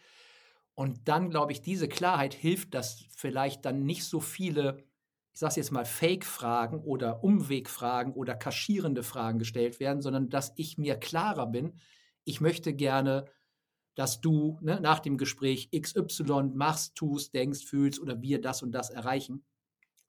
Und 0.75 1.09
dann, 1.09 1.31
glaube 1.31 1.53
ich, 1.53 1.63
diese 1.63 1.89
Klarheit 1.89 2.35
hilft, 2.35 2.75
dass 2.75 3.05
vielleicht 3.17 3.65
dann 3.65 3.85
nicht 3.85 4.05
so 4.05 4.21
viele 4.21 4.85
ich 5.33 5.41
sage 5.41 5.51
es 5.51 5.57
jetzt 5.57 5.73
mal, 5.73 5.87
Fake-Fragen 5.87 6.81
oder 6.81 7.25
Umwegfragen 7.25 8.13
oder 8.13 8.35
kaschierende 8.35 9.03
Fragen 9.03 9.39
gestellt 9.39 9.81
werden, 9.81 10.03
sondern 10.03 10.29
dass 10.29 10.53
ich 10.57 10.77
mir 10.77 10.97
klarer 10.97 11.47
bin, 11.47 11.81
ich 12.25 12.41
möchte 12.41 12.75
gerne, 12.75 13.25
dass 13.95 14.21
du 14.21 14.59
ne, 14.63 14.81
nach 14.81 15.01
dem 15.01 15.19
Gespräch 15.19 15.71
XY 15.71 16.51
machst, 16.55 16.95
tust, 16.95 17.35
denkst, 17.35 17.65
fühlst 17.65 18.01
oder 18.01 18.21
wir 18.23 18.41
das 18.41 18.63
und 18.63 18.73
das 18.73 18.91
erreichen, 18.91 19.45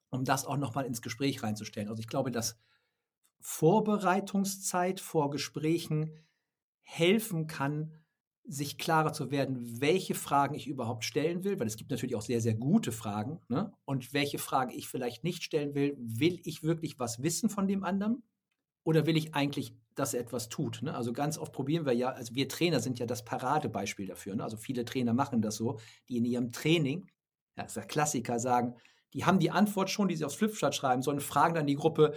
um 0.10 0.24
das 0.24 0.46
auch 0.46 0.58
nochmal 0.58 0.86
ins 0.86 1.02
Gespräch 1.02 1.44
reinzustellen. 1.44 1.90
Also 1.90 2.00
ich 2.00 2.08
glaube, 2.08 2.32
dass 2.32 2.58
Vorbereitungszeit 3.42 5.00
vor 5.00 5.30
Gesprächen 5.30 6.12
helfen 6.82 7.48
kann, 7.48 7.92
sich 8.46 8.78
klarer 8.78 9.14
zu 9.14 9.32
werden, 9.32 9.82
welche 9.82 10.16
Fragen 10.16 10.56
ich 10.56 10.68
überhaupt 10.68 11.06
stellen 11.06 11.44
will, 11.44 11.60
weil 11.60 11.68
es 11.68 11.78
gibt 11.78 11.92
natürlich 11.92 12.16
auch 12.16 12.22
sehr, 12.22 12.42
sehr 12.42 12.56
gute 12.56 12.92
Fragen. 12.92 13.40
Ne? 13.48 13.74
Und 13.86 14.14
welche 14.14 14.38
Fragen 14.38 14.72
ich 14.72 14.88
vielleicht 14.88 15.24
nicht 15.24 15.44
stellen 15.44 15.76
will. 15.76 15.96
Will 15.98 16.42
ich 16.44 16.64
wirklich 16.64 17.00
was 17.00 17.24
wissen 17.24 17.50
von 17.50 17.68
dem 17.68 17.84
anderen? 17.84 18.24
Oder 18.84 19.06
will 19.06 19.18
ich 19.18 19.34
eigentlich, 19.34 19.76
dass 19.96 20.14
er 20.14 20.22
etwas 20.22 20.50
tut? 20.50 20.82
Ne? 20.82 20.94
Also 20.94 21.14
ganz 21.14 21.38
oft 21.38 21.54
probieren 21.54 21.86
wir 21.86 21.94
ja, 21.94 22.10
also 22.10 22.36
wir 22.36 22.50
Trainer 22.50 22.80
sind 22.80 23.00
ja 23.00 23.06
das 23.06 23.24
Paradebeispiel 23.24 24.08
dafür. 24.08 24.36
Ne? 24.36 24.44
Also 24.44 24.58
viele 24.58 24.86
Trainer 24.86 25.14
machen 25.14 25.42
das 25.42 25.56
so, 25.56 25.80
die 26.10 26.18
in 26.18 26.26
ihrem 26.26 26.52
Training, 26.52 27.08
ja, 27.56 27.64
das 27.64 27.72
ist 27.72 27.78
der 27.78 27.86
Klassiker, 27.86 28.40
sagen, 28.40 28.76
die 29.14 29.26
haben 29.26 29.40
die 29.40 29.52
Antwort 29.52 29.90
schon, 29.90 30.08
die 30.08 30.16
sie 30.16 30.26
aufs 30.26 30.36
Flipchart 30.36 30.76
schreiben 30.76 31.02
sollen, 31.02 31.20
fragen 31.20 31.54
dann 31.54 31.68
die 31.68 31.76
Gruppe, 31.76 32.14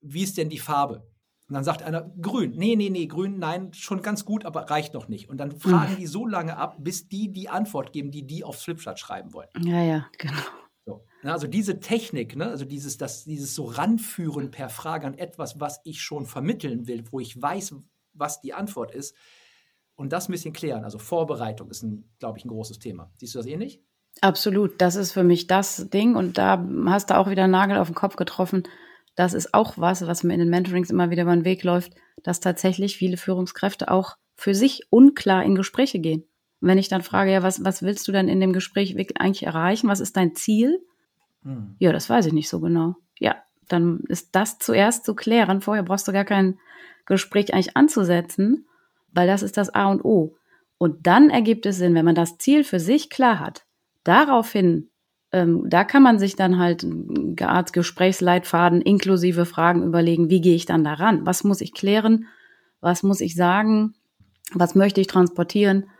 wie 0.00 0.22
ist 0.22 0.38
denn 0.38 0.48
die 0.48 0.58
Farbe? 0.58 1.06
Und 1.48 1.54
dann 1.54 1.64
sagt 1.64 1.82
einer, 1.82 2.10
grün. 2.20 2.54
Nee, 2.56 2.74
nee, 2.74 2.90
nee, 2.90 3.06
grün, 3.06 3.38
nein, 3.38 3.72
schon 3.72 4.02
ganz 4.02 4.24
gut, 4.24 4.44
aber 4.44 4.62
reicht 4.62 4.94
noch 4.94 5.08
nicht. 5.08 5.28
Und 5.28 5.38
dann 5.38 5.52
fragen 5.52 5.92
mhm. 5.92 5.96
die 5.96 6.06
so 6.06 6.26
lange 6.26 6.56
ab, 6.56 6.76
bis 6.80 7.08
die 7.08 7.32
die 7.32 7.48
Antwort 7.48 7.92
geben, 7.92 8.10
die 8.10 8.26
die 8.26 8.42
aufs 8.42 8.64
Flipchart 8.64 8.98
schreiben 8.98 9.32
wollen. 9.32 9.48
Ja, 9.60 9.82
ja, 9.82 10.06
genau. 10.18 10.34
So. 11.26 11.32
Also 11.32 11.46
diese 11.46 11.80
Technik, 11.80 12.36
ne, 12.36 12.48
also 12.48 12.64
dieses, 12.64 12.98
das, 12.98 13.24
dieses 13.24 13.54
so 13.54 13.64
ranführen 13.64 14.50
per 14.50 14.68
Frage 14.68 15.06
an 15.06 15.18
etwas, 15.18 15.60
was 15.60 15.80
ich 15.84 16.02
schon 16.02 16.26
vermitteln 16.26 16.86
will, 16.86 17.04
wo 17.10 17.20
ich 17.20 17.40
weiß, 17.40 17.74
was 18.14 18.40
die 18.40 18.54
Antwort 18.54 18.90
ist, 18.90 19.14
und 19.94 20.12
das 20.12 20.28
ein 20.28 20.32
bisschen 20.32 20.52
klären. 20.52 20.84
Also 20.84 20.98
Vorbereitung 20.98 21.70
ist, 21.70 21.86
glaube 22.18 22.38
ich, 22.38 22.44
ein 22.44 22.48
großes 22.48 22.78
Thema. 22.78 23.10
Siehst 23.16 23.34
du 23.34 23.38
das 23.38 23.46
ähnlich? 23.46 23.80
Absolut. 24.20 24.78
Das 24.78 24.94
ist 24.94 25.12
für 25.12 25.24
mich 25.24 25.46
das 25.46 25.88
Ding. 25.88 26.16
Und 26.16 26.36
da 26.36 26.62
hast 26.86 27.08
du 27.08 27.16
auch 27.16 27.30
wieder 27.30 27.44
einen 27.44 27.52
Nagel 27.52 27.78
auf 27.78 27.88
den 27.88 27.94
Kopf 27.94 28.16
getroffen 28.16 28.64
das 29.16 29.32
ist 29.32 29.54
auch 29.54 29.74
was, 29.76 30.06
was 30.06 30.22
mir 30.22 30.34
in 30.34 30.40
den 30.40 30.50
Mentorings 30.50 30.90
immer 30.90 31.10
wieder 31.10 31.22
über 31.22 31.34
den 31.34 31.46
Weg 31.46 31.64
läuft, 31.64 31.94
dass 32.22 32.38
tatsächlich 32.38 32.96
viele 32.96 33.16
Führungskräfte 33.16 33.90
auch 33.90 34.16
für 34.36 34.54
sich 34.54 34.86
unklar 34.90 35.42
in 35.42 35.54
Gespräche 35.54 35.98
gehen. 35.98 36.24
Und 36.60 36.68
wenn 36.68 36.78
ich 36.78 36.88
dann 36.88 37.02
frage, 37.02 37.32
ja, 37.32 37.42
was, 37.42 37.64
was 37.64 37.82
willst 37.82 38.06
du 38.06 38.12
denn 38.12 38.28
in 38.28 38.40
dem 38.40 38.52
Gespräch 38.52 38.94
eigentlich 39.18 39.44
erreichen? 39.44 39.88
Was 39.88 40.00
ist 40.00 40.16
dein 40.16 40.34
Ziel? 40.34 40.80
Hm. 41.46 41.76
Ja, 41.78 41.92
das 41.92 42.10
weiß 42.10 42.26
ich 42.26 42.32
nicht 42.32 42.48
so 42.48 42.60
genau. 42.60 42.96
Ja, 43.18 43.36
dann 43.68 44.00
ist 44.08 44.34
das 44.34 44.58
zuerst 44.58 45.04
zu 45.04 45.14
klären. 45.14 45.60
Vorher 45.60 45.84
brauchst 45.84 46.06
du 46.08 46.12
gar 46.12 46.24
kein 46.24 46.58
Gespräch 47.06 47.54
eigentlich 47.54 47.76
anzusetzen, 47.76 48.66
weil 49.12 49.26
das 49.26 49.42
ist 49.42 49.56
das 49.56 49.74
A 49.74 49.86
und 49.86 50.04
O. 50.04 50.36
Und 50.78 51.06
dann 51.06 51.30
ergibt 51.30 51.64
es 51.64 51.76
Sinn, 51.76 51.94
wenn 51.94 52.04
man 52.04 52.14
das 52.14 52.36
Ziel 52.36 52.64
für 52.64 52.80
sich 52.80 53.08
klar 53.08 53.40
hat, 53.40 53.64
daraufhin 54.04 54.90
ähm, 55.32 55.64
da 55.68 55.84
kann 55.84 56.02
man 56.02 56.18
sich 56.18 56.36
dann 56.36 56.58
halt 56.58 56.84
eine 56.84 57.48
Art 57.48 57.72
Gesprächsleitfaden 57.72 58.80
inklusive 58.80 59.44
Fragen 59.44 59.82
überlegen, 59.82 60.30
wie 60.30 60.40
gehe 60.40 60.54
ich 60.54 60.66
dann 60.66 60.84
daran? 60.84 61.26
Was 61.26 61.44
muss 61.44 61.60
ich 61.60 61.74
klären? 61.74 62.26
Was 62.80 63.02
muss 63.02 63.20
ich 63.20 63.34
sagen? 63.34 63.94
Was 64.52 64.74
möchte 64.74 65.00
ich 65.00 65.08
transportieren? 65.08 65.90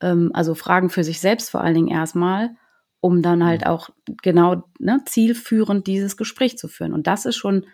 Ähm, 0.00 0.30
also 0.34 0.54
Fragen 0.54 0.90
für 0.90 1.04
sich 1.04 1.20
selbst 1.20 1.50
vor 1.50 1.60
allen 1.60 1.74
Dingen 1.74 1.88
erstmal, 1.88 2.56
um 3.02 3.20
dann 3.20 3.44
halt 3.44 3.66
auch 3.66 3.90
genau 4.22 4.62
ne, 4.78 5.00
zielführend 5.04 5.88
dieses 5.88 6.16
Gespräch 6.16 6.56
zu 6.56 6.68
führen. 6.68 6.94
Und 6.94 7.08
das 7.08 7.26
ist 7.26 7.36
schon 7.36 7.66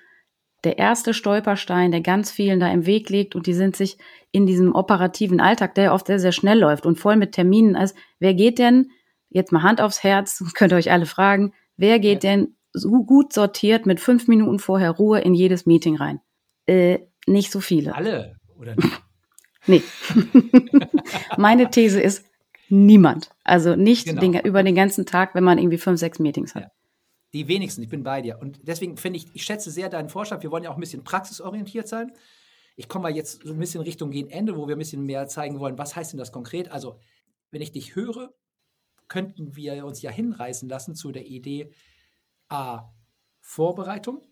der 0.65 0.79
erste 0.79 1.13
Stolperstein, 1.13 1.91
der 1.91 2.01
ganz 2.01 2.31
vielen 2.31 2.59
da 2.59 2.73
im 2.73 2.87
Weg 2.87 3.11
liegt 3.11 3.37
und 3.37 3.47
die 3.47 3.53
sind 3.53 3.77
sich 3.77 3.99
in 4.33 4.47
diesem 4.47 4.75
operativen 4.75 5.39
Alltag, 5.39 5.75
der 5.75 5.93
oft 5.93 6.07
sehr, 6.07 6.19
sehr 6.19 6.33
schnell 6.33 6.59
läuft 6.59 6.87
und 6.87 6.99
voll 6.99 7.17
mit 7.17 7.33
Terminen 7.33 7.77
ist. 7.77 7.95
Wer 8.19 8.33
geht 8.33 8.59
denn 8.59 8.91
jetzt 9.29 9.53
mal 9.53 9.63
Hand 9.63 9.83
aufs 9.83 10.03
Herz, 10.03 10.43
könnt 10.55 10.73
ihr 10.73 10.77
euch 10.77 10.91
alle 10.91 11.07
fragen, 11.07 11.53
wer 11.77 11.99
geht 11.99 12.25
ja. 12.25 12.31
denn 12.31 12.57
so 12.73 13.05
gut 13.05 13.35
sortiert 13.35 13.85
mit 13.85 14.01
fünf 14.01 14.29
Minuten 14.29 14.59
vorher 14.59 14.93
Ruhe 14.93 15.21
in 15.21 15.35
jedes 15.35 15.67
Meeting 15.67 15.97
rein? 15.97 16.21
Äh, 16.65 17.01
nicht 17.27 17.53
so 17.53 17.61
viele. 17.61 17.95
Alle, 17.95 18.37
oder 18.59 18.75
nicht? 18.77 19.03
nee. 19.67 19.83
Meine 21.37 21.71
These 21.71 22.01
ist, 22.01 22.25
niemand. 22.71 23.31
Also 23.45 23.77
nicht 23.77 24.07
genau. 24.07 24.21
den, 24.21 24.35
über 24.41 24.63
den 24.63 24.75
ganzen 24.75 25.07
Tag, 25.07 25.35
wenn 25.35 25.45
man 25.45 25.59
irgendwie 25.59 25.79
fünf, 25.79 25.99
sechs 25.99 26.19
Meetings 26.19 26.55
hat. 26.55 26.65
Ja. 26.65 26.71
Die 27.35 27.49
wenigsten, 27.49 27.83
ich 27.83 27.89
bin 27.89 28.03
bei 28.03 28.23
dir. 28.23 28.39
Und 28.41 28.61
deswegen 28.63 28.97
finde 28.97 29.19
ich, 29.19 29.27
ich 29.35 29.43
schätze 29.43 29.71
sehr 29.71 29.89
deinen 29.89 30.09
Vorschlag. 30.09 30.43
Wir 30.43 30.51
wollen 30.51 30.65
ja 30.65 30.71
auch 30.71 30.77
ein 30.77 30.81
bisschen 30.81 31.05
praxisorientiert 31.05 31.87
sein. 31.87 32.13
Ich 32.77 32.89
komme 32.89 33.05
mal 33.05 33.15
jetzt 33.15 33.43
so 33.43 33.53
ein 33.53 33.59
bisschen 33.59 33.83
Richtung 33.83 34.11
gegen 34.11 34.31
Ende, 34.31 34.57
wo 34.57 34.67
wir 34.67 34.77
ein 34.77 34.79
bisschen 34.79 35.05
mehr 35.05 35.27
zeigen 35.29 35.59
wollen, 35.59 35.77
was 35.79 35.97
heißt 35.97 36.13
denn 36.13 36.19
das 36.19 36.33
konkret? 36.33 36.71
Also, 36.71 37.01
wenn 37.51 37.61
ich 37.61 37.73
dich 37.73 37.97
höre, 37.97 38.33
könnten 39.09 39.57
wir 39.57 39.85
uns 39.85 40.01
ja 40.01 40.11
hinreißen 40.11 40.69
lassen 40.69 40.95
zu 40.95 41.13
der 41.13 41.27
Idee, 41.27 41.73
a, 42.49 42.91
Vorbereitung, 43.41 44.23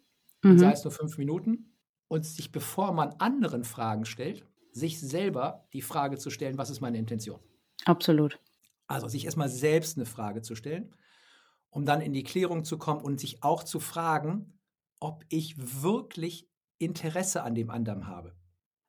mhm. 0.42 0.58
sei 0.58 0.72
es 0.72 0.84
nur 0.84 0.92
fünf 0.92 1.18
Minuten, 1.18 1.72
und 2.08 2.24
sich, 2.24 2.52
bevor 2.52 2.92
man 2.92 3.14
anderen 3.18 3.64
Fragen 3.64 4.04
stellt, 4.04 4.44
sich 4.72 5.00
selber 5.00 5.66
die 5.72 5.82
Frage 5.82 6.18
zu 6.18 6.30
stellen, 6.30 6.58
was 6.58 6.70
ist 6.70 6.80
meine 6.80 6.98
Intention? 6.98 7.40
Absolut. 7.85 8.38
Also 8.87 9.09
sich 9.09 9.25
erstmal 9.25 9.49
selbst 9.49 9.97
eine 9.97 10.06
Frage 10.06 10.42
zu 10.42 10.54
stellen, 10.54 10.95
um 11.71 11.85
dann 11.85 12.00
in 12.00 12.12
die 12.12 12.23
Klärung 12.23 12.64
zu 12.64 12.78
kommen 12.78 13.02
und 13.02 13.21
sich 13.21 13.42
auch 13.42 13.62
zu 13.62 13.80
fragen, 13.80 14.59
ob 15.00 15.25
ich 15.28 15.83
wirklich 15.83 16.49
Interesse 16.78 17.42
an 17.42 17.54
dem 17.54 17.71
anderen 17.71 18.06
habe. 18.06 18.35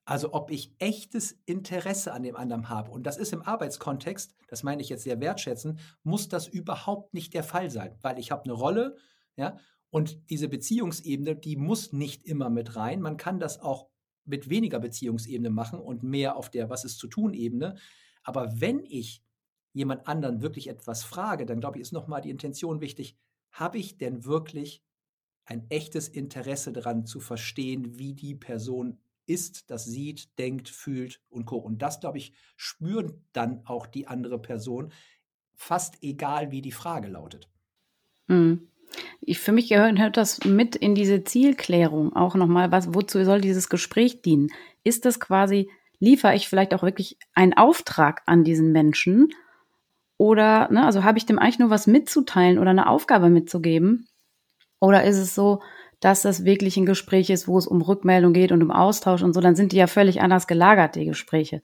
Also 0.06 0.34
ob 0.34 0.52
ich 0.52 0.74
echtes 0.80 1.34
Interesse 1.46 2.14
an 2.14 2.24
dem 2.24 2.38
anderen 2.38 2.70
habe. 2.70 2.92
Und 2.92 3.04
das 3.04 3.18
ist 3.18 3.34
im 3.34 3.42
Arbeitskontext, 3.42 4.36
das 4.48 4.64
meine 4.64 4.82
ich 4.82 4.88
jetzt 4.88 5.04
sehr 5.04 5.20
wertschätzen, 5.20 5.80
muss 6.04 6.30
das 6.30 6.48
überhaupt 6.48 7.14
nicht 7.14 7.34
der 7.34 7.44
Fall 7.44 7.70
sein, 7.70 7.98
weil 8.02 8.18
ich 8.18 8.32
habe 8.32 8.46
eine 8.46 8.54
Rolle, 8.54 8.96
ja, 9.36 9.58
und 9.90 10.30
diese 10.30 10.48
Beziehungsebene, 10.48 11.36
die 11.36 11.56
muss 11.56 11.94
nicht 11.94 12.26
immer 12.26 12.50
mit 12.50 12.76
rein. 12.76 13.02
Man 13.02 13.18
kann 13.18 13.40
das 13.40 13.60
auch 13.60 13.90
mit 14.26 14.50
weniger 14.50 14.80
Beziehungsebene 14.80 15.50
machen 15.50 15.80
und 15.80 16.04
mehr 16.04 16.36
auf 16.36 16.50
der 16.50 16.70
Was 16.70 16.84
ist 16.84 17.00
zu 17.00 17.08
tun 17.08 17.34
Ebene. 17.34 17.76
Aber 18.28 18.60
wenn 18.60 18.84
ich 18.84 19.24
jemand 19.72 20.06
anderen 20.06 20.42
wirklich 20.42 20.68
etwas 20.68 21.06
frage, 21.06 21.46
dann 21.46 21.62
glaube 21.62 21.78
ich, 21.78 21.82
ist 21.82 21.94
nochmal 21.94 22.20
die 22.20 22.30
Intention 22.30 22.82
wichtig. 22.82 23.18
Habe 23.52 23.78
ich 23.78 23.98
denn 23.98 24.26
wirklich 24.26 24.84
ein 25.46 25.66
echtes 25.70 26.10
Interesse 26.10 26.74
daran 26.74 27.06
zu 27.06 27.22
verstehen, 27.22 27.98
wie 27.98 28.14
die 28.14 28.36
Person 28.36 29.00
ist, 29.28 29.72
das 29.72 29.86
sieht, 29.86 30.38
denkt, 30.38 30.68
fühlt 30.68 31.22
und 31.30 31.46
co. 31.46 31.56
Und 31.56 31.82
das, 31.82 32.02
glaube 32.02 32.18
ich, 32.18 32.34
spüren 32.58 33.24
dann 33.32 33.66
auch 33.66 33.88
die 33.88 34.08
andere 34.08 34.40
Person, 34.40 34.92
fast 35.56 36.04
egal, 36.04 36.52
wie 36.52 36.62
die 36.62 36.74
Frage 36.74 37.08
lautet. 37.08 37.50
Mhm. 38.28 38.68
Ich, 39.22 39.40
für 39.40 39.54
mich 39.54 39.70
gehört 39.70 40.18
das 40.18 40.44
mit 40.44 40.76
in 40.76 40.96
diese 40.96 41.24
Zielklärung 41.24 42.14
auch 42.14 42.36
nochmal. 42.36 42.74
Was, 42.74 42.94
wozu 42.94 43.24
soll 43.24 43.40
dieses 43.40 43.70
Gespräch 43.70 44.22
dienen? 44.22 44.50
Ist 44.84 45.06
das 45.06 45.22
quasi, 45.22 45.70
liefere 46.00 46.36
ich 46.36 46.48
vielleicht 46.48 46.74
auch 46.74 46.84
wirklich 46.84 47.18
einen 47.34 47.54
Auftrag 47.54 48.22
an 48.26 48.44
diesen 48.44 48.72
Menschen? 48.72 49.30
Oder, 50.18 50.72
ne, 50.72 50.86
also 50.86 51.04
habe 51.04 51.18
ich 51.18 51.26
dem 51.26 51.40
eigentlich 51.40 51.60
nur 51.60 51.70
was 51.70 51.88
mitzuteilen 51.88 52.60
oder 52.60 52.72
eine 52.72 52.90
Aufgabe 52.90 53.30
mitzugeben? 53.30 54.08
Oder 54.80 55.04
ist 55.04 55.18
es 55.18 55.36
so, 55.36 55.62
dass 56.00 56.22
das 56.22 56.46
wirklich 56.46 56.78
ein 56.78 56.86
Gespräch 56.86 57.30
ist, 57.30 57.48
wo 57.48 57.58
es 57.58 57.68
um 57.68 57.82
Rückmeldung 57.82 58.34
geht 58.34 58.52
und 58.52 58.62
um 58.62 58.72
Austausch 58.72 59.24
und 59.24 59.34
so, 59.34 59.42
dann 59.42 59.56
sind 59.56 59.72
die 59.72 59.78
ja 59.78 59.88
völlig 59.88 60.22
anders 60.22 60.48
gelagert, 60.48 60.96
die 60.96 61.06
Gespräche. 61.06 61.62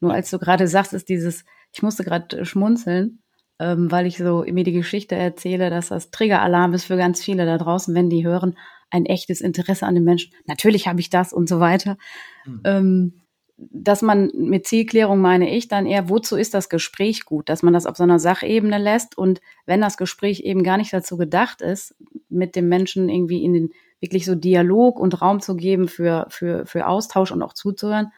Nur 0.00 0.12
als 0.12 0.30
du 0.30 0.38
gerade 0.38 0.68
sagst, 0.68 0.92
ist 0.92 1.08
dieses, 1.08 1.44
ich 1.72 1.82
musste 1.82 2.04
gerade 2.04 2.44
schmunzeln, 2.44 3.20
ähm, 3.58 3.90
weil 3.90 4.06
ich 4.06 4.18
so 4.18 4.44
mir 4.48 4.64
die 4.64 4.72
Geschichte 4.72 5.16
erzähle, 5.16 5.70
dass 5.70 5.88
das 5.88 6.10
Triggeralarm 6.10 6.74
ist 6.74 6.84
für 6.84 6.96
ganz 6.96 7.22
viele 7.22 7.44
da 7.44 7.58
draußen, 7.58 7.94
wenn 7.94 8.10
die 8.10 8.26
hören, 8.26 8.56
ein 8.90 9.06
echtes 9.06 9.40
Interesse 9.40 9.86
an 9.86 9.94
den 9.94 10.04
Menschen. 10.04 10.32
Natürlich 10.46 10.86
habe 10.86 11.00
ich 11.00 11.10
das 11.10 11.32
und 11.32 11.48
so 11.48 11.60
weiter. 11.60 11.96
Mhm. 12.44 12.60
Ähm, 12.64 13.21
dass 13.56 14.02
man 14.02 14.30
mit 14.34 14.66
Zielklärung 14.66 15.20
meine 15.20 15.54
ich 15.54 15.68
dann 15.68 15.86
eher, 15.86 16.08
wozu 16.08 16.36
ist 16.36 16.54
das 16.54 16.68
Gespräch 16.68 17.24
gut? 17.24 17.48
Dass 17.48 17.62
man 17.62 17.72
das 17.72 17.86
auf 17.86 17.96
so 17.96 18.02
einer 18.02 18.18
Sachebene 18.18 18.78
lässt 18.78 19.16
und 19.16 19.40
wenn 19.66 19.80
das 19.80 19.96
Gespräch 19.96 20.40
eben 20.40 20.62
gar 20.62 20.78
nicht 20.78 20.92
dazu 20.92 21.16
gedacht 21.16 21.62
ist, 21.62 21.94
mit 22.28 22.56
dem 22.56 22.68
Menschen 22.68 23.08
irgendwie 23.08 23.44
in 23.44 23.52
den 23.52 23.70
wirklich 24.00 24.24
so 24.24 24.34
Dialog 24.34 24.98
und 24.98 25.22
Raum 25.22 25.40
zu 25.40 25.54
geben 25.54 25.86
für, 25.86 26.26
für, 26.28 26.66
für 26.66 26.86
Austausch 26.86 27.30
und 27.30 27.42
auch 27.42 27.52
zuzuhören, 27.52 28.08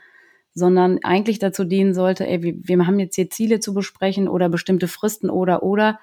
sondern 0.55 1.01
eigentlich 1.03 1.39
dazu 1.39 1.65
dienen 1.65 1.95
sollte, 1.95 2.27
ey, 2.27 2.43
wir, 2.43 2.55
wir 2.63 2.87
haben 2.87 2.99
jetzt 2.99 3.17
hier 3.17 3.29
Ziele 3.29 3.61
zu 3.61 3.75
besprechen 3.75 4.29
oder 4.29 4.49
bestimmte 4.49 4.89
Fristen 4.89 5.29
oder 5.29 5.63
oder, 5.63 5.99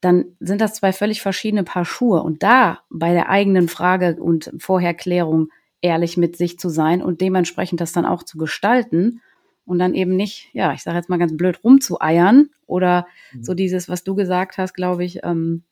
dann 0.00 0.36
sind 0.40 0.60
das 0.60 0.74
zwei 0.74 0.92
völlig 0.92 1.22
verschiedene 1.22 1.62
Paar 1.62 1.84
Schuhe. 1.84 2.22
Und 2.22 2.42
da 2.42 2.80
bei 2.90 3.12
der 3.12 3.28
eigenen 3.30 3.68
Frage 3.68 4.16
und 4.20 4.52
Vorherklärung 4.58 5.48
ehrlich 5.82 6.16
mit 6.16 6.36
sich 6.36 6.58
zu 6.58 6.68
sein 6.68 7.02
und 7.02 7.20
dementsprechend 7.20 7.80
das 7.80 7.92
dann 7.92 8.06
auch 8.06 8.22
zu 8.22 8.38
gestalten 8.38 9.20
und 9.66 9.78
dann 9.78 9.94
eben 9.94 10.16
nicht, 10.16 10.48
ja, 10.52 10.72
ich 10.72 10.82
sage 10.82 10.96
jetzt 10.96 11.08
mal 11.08 11.18
ganz 11.18 11.36
blöd, 11.36 11.62
rumzueiern 11.62 12.50
oder 12.66 13.06
mhm. 13.32 13.44
so 13.44 13.54
dieses, 13.54 13.88
was 13.88 14.04
du 14.04 14.14
gesagt 14.14 14.58
hast, 14.58 14.74
glaube 14.74 15.04
ich, 15.04 15.20
ähm, 15.24 15.62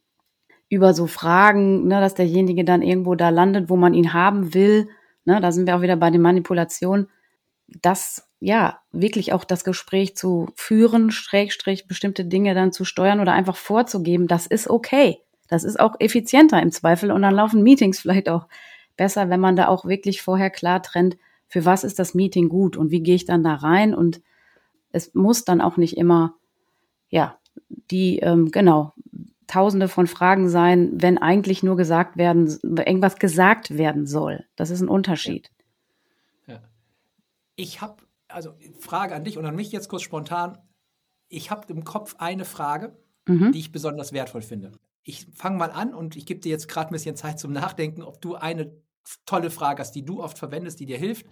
über 0.69 0.95
so 0.95 1.07
Fragen, 1.07 1.88
ne, 1.88 2.00
dass 2.00 2.14
derjenige 2.14 2.64
dann 2.64 2.83
irgendwo 2.83 3.14
da 3.14 3.31
landet, 3.31 3.71
wo 3.71 3.76
man 3.76 3.95
ihn 3.95 4.12
haben 4.12 4.55
will. 4.55 4.88
Ne, 5.25 5.40
da 5.40 5.50
sind 5.50 5.67
wir 5.67 5.76
auch 5.76 5.83
wieder 5.83 5.97
bei 5.97 6.11
den 6.11 6.21
Manipulationen 6.21 7.09
das 7.83 8.29
ja 8.40 8.81
wirklich 8.90 9.33
auch 9.33 9.44
das 9.44 9.64
Gespräch 9.64 10.16
zu 10.16 10.49
führen, 10.55 11.11
Schrägstrich 11.11 11.87
bestimmte 11.87 12.25
Dinge 12.25 12.55
dann 12.55 12.73
zu 12.73 12.85
steuern 12.85 13.20
oder 13.20 13.33
einfach 13.33 13.57
vorzugeben, 13.57 14.27
das 14.27 14.46
ist 14.46 14.68
okay. 14.68 15.18
Das 15.49 15.64
ist 15.64 15.81
auch 15.81 15.96
effizienter 15.99 16.62
im 16.62 16.70
Zweifel 16.70 17.11
und 17.11 17.23
dann 17.23 17.35
laufen 17.35 17.62
Meetings 17.62 18.01
vielleicht 18.01 18.29
auch 18.29 18.46
besser, 18.96 19.31
wenn 19.31 19.40
man 19.40 19.57
da 19.57 19.68
auch 19.68 19.85
wirklich 19.85 20.22
vorher 20.22 20.50
klar 20.50 20.83
trennt, 20.83 21.16
für 21.48 21.64
was 21.64 21.85
ist 21.85 21.98
das 21.98 22.14
Meeting 22.14 22.48
gut 22.48 22.76
und 22.76 22.90
wie 22.90 23.03
gehe 23.03 23.16
ich 23.16 23.24
dann 23.24 23.42
da 23.42 23.55
rein 23.55 23.94
und 23.94 24.22
es 24.92 25.14
muss 25.14 25.44
dann 25.44 25.61
auch 25.61 25.76
nicht 25.76 25.96
immer, 25.96 26.35
ja, 27.09 27.38
die, 27.90 28.18
ähm, 28.18 28.50
genau, 28.50 28.92
tausende 29.46 29.88
von 29.88 30.07
Fragen 30.07 30.48
sein, 30.48 30.90
wenn 30.94 31.18
eigentlich 31.18 31.62
nur 31.62 31.76
gesagt 31.76 32.16
werden, 32.16 32.46
irgendwas 32.62 33.16
gesagt 33.16 33.76
werden 33.76 34.07
soll. 34.07 34.46
Das 34.55 34.70
ist 34.70 34.81
ein 34.81 34.88
Unterschied. 34.88 35.50
Ich 37.57 37.83
habe, 37.83 37.96
also 38.29 38.55
Frage 38.79 39.14
an 39.14 39.22
dich 39.22 39.37
und 39.37 39.44
an 39.44 39.55
mich 39.55 39.70
jetzt 39.70 39.88
kurz 39.88 40.00
spontan. 40.00 40.57
Ich 41.29 41.50
habe 41.50 41.70
im 41.70 41.85
Kopf 41.85 42.14
eine 42.18 42.46
Frage, 42.46 42.96
mhm. 43.26 43.53
die 43.53 43.59
ich 43.59 43.70
besonders 43.70 44.14
wertvoll 44.14 44.40
finde. 44.40 44.72
Ich 45.03 45.27
fange 45.35 45.57
mal 45.57 45.71
an 45.71 45.95
und 45.95 46.17
ich 46.17 46.27
gebe 46.27 46.41
dir 46.41 46.51
jetzt 46.51 46.69
gerade 46.69 46.91
ein 46.91 46.93
bisschen 46.93 47.17
Zeit 47.17 47.39
zum 47.39 47.53
Nachdenken, 47.53 48.03
ob 48.03 48.21
du 48.21 48.35
eine 48.35 48.73
tolle 49.27 49.51
Frage 49.51 49.81
hast, 49.81 49.93
die 49.93 50.05
du 50.05 50.23
oft 50.23 50.39
verwendest, 50.39 50.81
die 50.81 50.87
dir 50.87 50.99
hilft. 50.99 51.27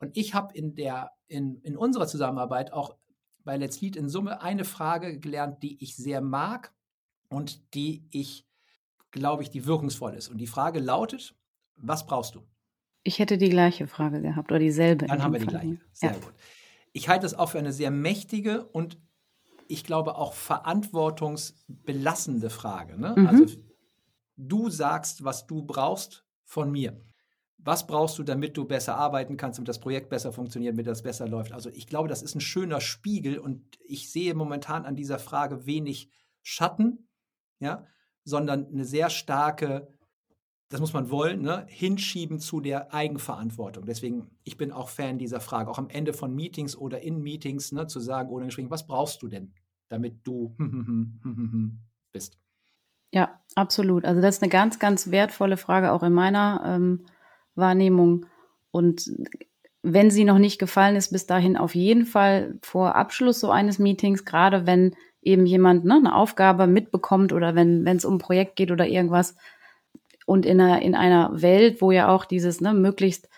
Und 0.00 0.16
ich 0.16 0.34
habe 0.34 0.54
in 0.54 0.74
der, 0.74 1.12
in, 1.26 1.60
in 1.62 1.76
unserer 1.76 2.06
Zusammenarbeit 2.06 2.72
auch 2.72 2.96
bei 3.44 3.56
Let's 3.56 3.80
Lead 3.80 3.96
in 3.96 4.08
Summe 4.08 4.42
eine 4.42 4.64
Frage 4.64 5.18
gelernt, 5.18 5.62
die 5.62 5.82
ich 5.82 5.96
sehr 5.96 6.20
mag 6.20 6.72
und 7.28 7.74
die 7.74 8.06
ich, 8.10 8.46
glaube 9.10 9.42
ich, 9.42 9.50
die 9.50 9.66
wirkungsvoll 9.66 10.14
ist. 10.14 10.28
Und 10.28 10.38
die 10.38 10.46
Frage 10.46 10.80
lautet, 10.80 11.34
was 11.76 12.06
brauchst 12.06 12.34
du? 12.34 12.42
Ich 13.04 13.18
hätte 13.18 13.38
die 13.38 13.48
gleiche 13.48 13.86
Frage 13.86 14.20
gehabt 14.20 14.50
oder 14.50 14.58
dieselbe. 14.58 15.06
Dann 15.06 15.22
haben 15.22 15.32
wir 15.32 15.40
die 15.40 15.46
gleiche. 15.46 15.80
Sehr 15.92 16.10
ja. 16.10 16.18
gut. 16.18 16.34
Ich 16.92 17.08
halte 17.08 17.26
es 17.26 17.34
auch 17.34 17.50
für 17.50 17.58
eine 17.58 17.72
sehr 17.72 17.90
mächtige 17.90 18.66
und 18.66 18.98
ich 19.68 19.84
glaube 19.84 20.16
auch 20.16 20.32
verantwortungsbelassende 20.32 22.50
Frage. 22.50 22.98
Ne? 22.98 23.14
Mhm. 23.16 23.26
Also 23.26 23.44
du 24.36 24.70
sagst, 24.70 25.22
was 25.24 25.46
du 25.46 25.62
brauchst 25.62 26.24
von 26.44 26.72
mir. 26.72 27.00
Was 27.58 27.86
brauchst 27.86 28.18
du, 28.18 28.22
damit 28.22 28.56
du 28.56 28.64
besser 28.64 28.96
arbeiten 28.96 29.36
kannst, 29.36 29.58
damit 29.58 29.68
das 29.68 29.80
Projekt 29.80 30.08
besser 30.08 30.32
funktioniert, 30.32 30.72
damit 30.74 30.86
das 30.86 31.02
besser 31.02 31.28
läuft? 31.28 31.52
Also 31.52 31.68
ich 31.70 31.86
glaube, 31.86 32.08
das 32.08 32.22
ist 32.22 32.34
ein 32.34 32.40
schöner 32.40 32.80
Spiegel 32.80 33.38
und 33.38 33.78
ich 33.84 34.10
sehe 34.10 34.34
momentan 34.34 34.86
an 34.86 34.96
dieser 34.96 35.18
Frage 35.18 35.66
wenig 35.66 36.10
Schatten, 36.40 37.08
ja, 37.58 37.84
sondern 38.24 38.66
eine 38.66 38.84
sehr 38.84 39.10
starke 39.10 39.92
das 40.70 40.80
muss 40.80 40.92
man 40.92 41.10
wollen, 41.10 41.42
ne, 41.42 41.64
hinschieben 41.68 42.40
zu 42.40 42.60
der 42.60 42.92
Eigenverantwortung. 42.92 43.86
Deswegen, 43.86 44.30
ich 44.44 44.58
bin 44.58 44.70
auch 44.70 44.88
Fan 44.88 45.18
dieser 45.18 45.40
Frage, 45.40 45.70
auch 45.70 45.78
am 45.78 45.88
Ende 45.88 46.12
von 46.12 46.34
Meetings 46.34 46.76
oder 46.76 47.00
in 47.00 47.22
Meetings 47.22 47.72
ne, 47.72 47.86
zu 47.86 48.00
sagen 48.00 48.28
ohne 48.30 48.46
Gespräch, 48.46 48.68
was 48.68 48.86
brauchst 48.86 49.22
du 49.22 49.28
denn, 49.28 49.54
damit 49.88 50.26
du 50.26 50.54
bist? 52.12 52.38
Ja, 53.12 53.40
absolut. 53.54 54.04
Also 54.04 54.20
das 54.20 54.36
ist 54.36 54.42
eine 54.42 54.50
ganz, 54.50 54.78
ganz 54.78 55.10
wertvolle 55.10 55.56
Frage 55.56 55.92
auch 55.92 56.02
in 56.02 56.12
meiner 56.12 56.62
ähm, 56.66 57.06
Wahrnehmung. 57.54 58.26
Und 58.70 59.10
wenn 59.82 60.10
sie 60.10 60.24
noch 60.24 60.38
nicht 60.38 60.58
gefallen 60.58 60.96
ist, 60.96 61.10
bis 61.10 61.24
dahin 61.24 61.56
auf 61.56 61.74
jeden 61.74 62.04
Fall 62.04 62.58
vor 62.62 62.94
Abschluss 62.94 63.40
so 63.40 63.50
eines 63.50 63.78
Meetings, 63.78 64.26
gerade 64.26 64.66
wenn 64.66 64.94
eben 65.22 65.46
jemand 65.46 65.86
ne, 65.86 65.94
eine 65.94 66.14
Aufgabe 66.14 66.66
mitbekommt 66.66 67.32
oder 67.32 67.54
wenn 67.54 67.86
es 67.86 68.04
um 68.04 68.16
ein 68.16 68.18
Projekt 68.18 68.56
geht 68.56 68.70
oder 68.70 68.86
irgendwas, 68.86 69.34
und 70.28 70.44
in 70.44 70.60
einer, 70.60 70.82
in 70.82 70.94
einer 70.94 71.40
Welt, 71.40 71.80
wo 71.80 71.90
ja 71.90 72.08
auch 72.08 72.26
dieses 72.26 72.60
ne, 72.60 72.74
möglichst 72.74 73.30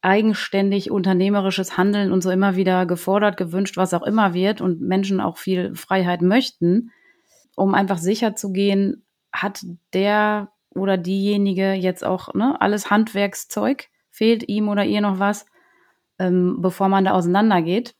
eigenständig 0.00 0.90
unternehmerisches 0.90 1.76
Handeln 1.76 2.10
und 2.10 2.22
so 2.22 2.30
immer 2.30 2.56
wieder 2.56 2.86
gefordert, 2.86 3.36
gewünscht, 3.36 3.76
was 3.76 3.92
auch 3.92 4.02
immer 4.02 4.32
wird 4.32 4.62
und 4.62 4.80
Menschen 4.80 5.20
auch 5.20 5.36
viel 5.36 5.74
Freiheit 5.74 6.22
möchten, 6.22 6.90
um 7.54 7.74
einfach 7.74 7.98
sicher 7.98 8.34
zu 8.34 8.50
gehen, 8.50 9.04
hat 9.30 9.62
der 9.92 10.50
oder 10.70 10.96
diejenige 10.96 11.74
jetzt 11.74 12.02
auch 12.02 12.32
ne, 12.32 12.58
alles 12.62 12.90
Handwerkszeug, 12.90 13.88
fehlt 14.10 14.48
ihm 14.48 14.70
oder 14.70 14.86
ihr 14.86 15.02
noch 15.02 15.18
was, 15.18 15.44
ähm, 16.18 16.62
bevor 16.62 16.88
man 16.88 17.04
da 17.04 17.12
auseinandergeht. 17.12 17.94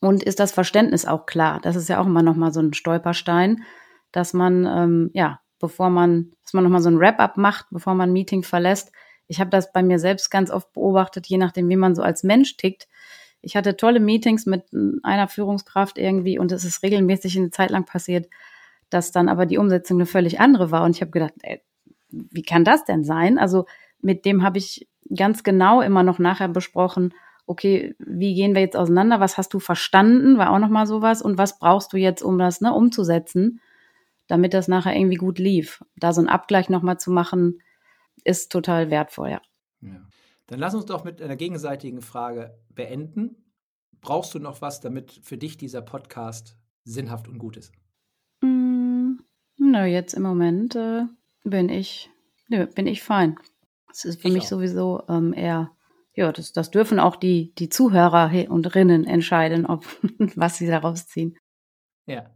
Und 0.00 0.24
ist 0.24 0.40
das 0.40 0.50
Verständnis 0.50 1.06
auch 1.06 1.24
klar? 1.24 1.60
Das 1.62 1.76
ist 1.76 1.88
ja 1.88 2.00
auch 2.00 2.06
immer 2.06 2.24
noch 2.24 2.34
mal 2.34 2.52
so 2.52 2.58
ein 2.58 2.74
Stolperstein, 2.74 3.62
dass 4.10 4.32
man 4.32 4.66
ähm, 4.66 5.10
ja 5.14 5.38
bevor 5.58 5.90
man, 5.90 6.32
dass 6.42 6.52
man 6.52 6.64
nochmal 6.64 6.82
so 6.82 6.90
ein 6.90 6.98
Wrap-up 6.98 7.36
macht, 7.36 7.66
bevor 7.70 7.94
man 7.94 8.10
ein 8.10 8.12
Meeting 8.12 8.42
verlässt. 8.42 8.92
Ich 9.28 9.40
habe 9.40 9.50
das 9.50 9.72
bei 9.72 9.82
mir 9.82 9.98
selbst 9.98 10.30
ganz 10.30 10.50
oft 10.50 10.72
beobachtet, 10.72 11.26
je 11.26 11.38
nachdem, 11.38 11.68
wie 11.68 11.76
man 11.76 11.94
so 11.94 12.02
als 12.02 12.22
Mensch 12.22 12.56
tickt. 12.56 12.88
Ich 13.40 13.56
hatte 13.56 13.76
tolle 13.76 14.00
Meetings 14.00 14.46
mit 14.46 14.64
einer 15.02 15.28
Führungskraft 15.28 15.98
irgendwie 15.98 16.38
und 16.38 16.52
es 16.52 16.64
ist 16.64 16.82
regelmäßig 16.82 17.36
eine 17.36 17.50
Zeit 17.50 17.70
lang 17.70 17.84
passiert, 17.84 18.28
dass 18.90 19.12
dann 19.12 19.28
aber 19.28 19.46
die 19.46 19.58
Umsetzung 19.58 19.98
eine 19.98 20.06
völlig 20.06 20.40
andere 20.40 20.70
war. 20.70 20.84
Und 20.84 20.96
ich 20.96 21.00
habe 21.00 21.10
gedacht, 21.10 21.34
ey, 21.42 21.62
wie 22.10 22.42
kann 22.42 22.64
das 22.64 22.84
denn 22.84 23.04
sein? 23.04 23.38
Also 23.38 23.66
mit 24.00 24.24
dem 24.24 24.42
habe 24.42 24.58
ich 24.58 24.88
ganz 25.14 25.42
genau 25.42 25.80
immer 25.80 26.02
noch 26.02 26.18
nachher 26.18 26.48
besprochen, 26.48 27.14
okay, 27.46 27.94
wie 27.98 28.34
gehen 28.34 28.54
wir 28.54 28.62
jetzt 28.62 28.76
auseinander? 28.76 29.20
Was 29.20 29.38
hast 29.38 29.54
du 29.54 29.60
verstanden? 29.60 30.38
War 30.38 30.50
auch 30.50 30.58
nochmal 30.58 30.86
sowas. 30.86 31.22
Und 31.22 31.38
was 31.38 31.58
brauchst 31.58 31.92
du 31.92 31.96
jetzt, 31.96 32.22
um 32.22 32.38
das 32.38 32.60
ne, 32.60 32.72
umzusetzen? 32.72 33.60
Damit 34.26 34.54
das 34.54 34.68
nachher 34.68 34.96
irgendwie 34.96 35.16
gut 35.16 35.38
lief. 35.38 35.84
Da 35.96 36.12
so 36.12 36.20
einen 36.20 36.28
Abgleich 36.28 36.68
nochmal 36.68 36.98
zu 36.98 37.10
machen, 37.10 37.60
ist 38.24 38.50
total 38.52 38.90
wertvoll, 38.90 39.30
ja. 39.30 39.40
ja. 39.80 40.06
Dann 40.46 40.60
lass 40.60 40.74
uns 40.74 40.86
doch 40.86 41.04
mit 41.04 41.20
einer 41.20 41.36
gegenseitigen 41.36 42.00
Frage 42.02 42.56
beenden. 42.68 43.52
Brauchst 44.00 44.34
du 44.34 44.38
noch 44.38 44.60
was, 44.62 44.80
damit 44.80 45.20
für 45.22 45.36
dich 45.38 45.56
dieser 45.56 45.82
Podcast 45.82 46.56
sinnhaft 46.84 47.26
und 47.28 47.38
gut 47.38 47.56
ist? 47.56 47.72
Mm, 48.42 49.16
na, 49.56 49.86
jetzt 49.86 50.14
im 50.14 50.22
Moment 50.22 50.76
äh, 50.76 51.04
bin 51.42 51.68
ich, 51.68 52.10
nö, 52.48 52.66
bin 52.66 52.86
ich 52.86 53.02
fein. 53.02 53.36
Es 53.90 54.04
ist 54.04 54.20
für 54.20 54.28
Ich 54.28 54.34
mich 54.34 54.44
auch. 54.44 54.48
sowieso 54.48 55.02
ähm, 55.08 55.32
eher, 55.32 55.72
ja, 56.14 56.30
das, 56.30 56.52
das 56.52 56.70
dürfen 56.70 57.00
auch 57.00 57.16
die, 57.16 57.54
die 57.54 57.68
Zuhörer 57.68 58.30
und 58.48 58.74
Rinnen 58.74 59.04
entscheiden, 59.04 59.66
ob 59.66 59.84
was 60.36 60.58
sie 60.58 60.66
daraus 60.66 61.06
ziehen. 61.08 61.36
Ja, 62.06 62.30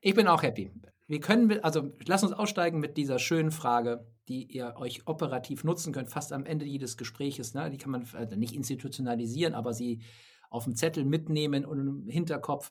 ich 0.00 0.14
bin 0.14 0.28
auch 0.28 0.42
happy. 0.42 0.70
Wir 1.08 1.20
können, 1.20 1.64
also 1.64 1.90
lass 2.06 2.22
uns 2.22 2.32
aussteigen 2.32 2.80
mit 2.80 2.98
dieser 2.98 3.18
schönen 3.18 3.50
Frage, 3.50 4.06
die 4.28 4.44
ihr 4.44 4.74
euch 4.76 5.06
operativ 5.06 5.64
nutzen 5.64 5.92
könnt, 5.92 6.10
fast 6.10 6.34
am 6.34 6.44
Ende 6.44 6.66
jedes 6.66 6.98
Gespräches. 6.98 7.54
Ne? 7.54 7.70
Die 7.70 7.78
kann 7.78 7.90
man 7.90 8.06
äh, 8.14 8.36
nicht 8.36 8.54
institutionalisieren, 8.54 9.54
aber 9.54 9.72
sie 9.72 10.02
auf 10.50 10.64
dem 10.64 10.76
Zettel 10.76 11.06
mitnehmen 11.06 11.64
und 11.64 11.80
im 11.80 12.08
Hinterkopf. 12.08 12.70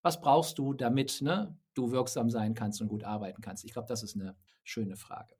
Was 0.00 0.20
brauchst 0.20 0.58
du, 0.58 0.74
damit 0.74 1.22
ne, 1.22 1.58
du 1.74 1.90
wirksam 1.90 2.30
sein 2.30 2.54
kannst 2.54 2.80
und 2.80 2.86
gut 2.86 3.02
arbeiten 3.02 3.42
kannst? 3.42 3.64
Ich 3.64 3.72
glaube, 3.72 3.88
das 3.88 4.04
ist 4.04 4.14
eine 4.14 4.36
schöne 4.62 4.96
Frage. 4.96 5.34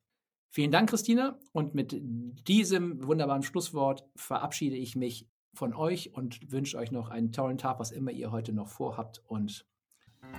Vielen 0.50 0.72
Dank, 0.72 0.90
Christina. 0.90 1.38
Und 1.52 1.74
mit 1.74 1.96
diesem 2.48 3.06
wunderbaren 3.06 3.42
Schlusswort 3.44 4.04
verabschiede 4.16 4.76
ich 4.76 4.96
mich 4.96 5.28
von 5.54 5.74
euch 5.74 6.12
und 6.12 6.50
wünsche 6.50 6.76
euch 6.76 6.90
noch 6.90 7.08
einen 7.08 7.30
tollen 7.30 7.58
Tag, 7.58 7.78
was 7.78 7.92
immer 7.92 8.10
ihr 8.10 8.32
heute 8.32 8.52
noch 8.52 8.68
vorhabt 8.68 9.22
und 9.26 9.64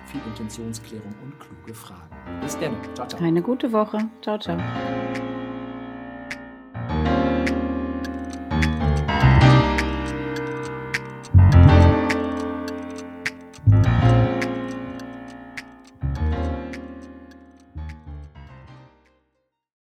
viel 0.06 0.20
Intentionsklärung 0.26 1.14
und 1.22 1.38
kluge 1.40 1.74
Fragen. 1.74 2.40
Bis 2.40 2.58
dann. 2.58 2.76
Ciao, 2.94 3.06
ciao. 3.08 3.22
Eine 3.22 3.42
gute 3.42 3.72
Woche. 3.72 3.98
Ciao, 4.22 4.38
ciao. 4.38 4.58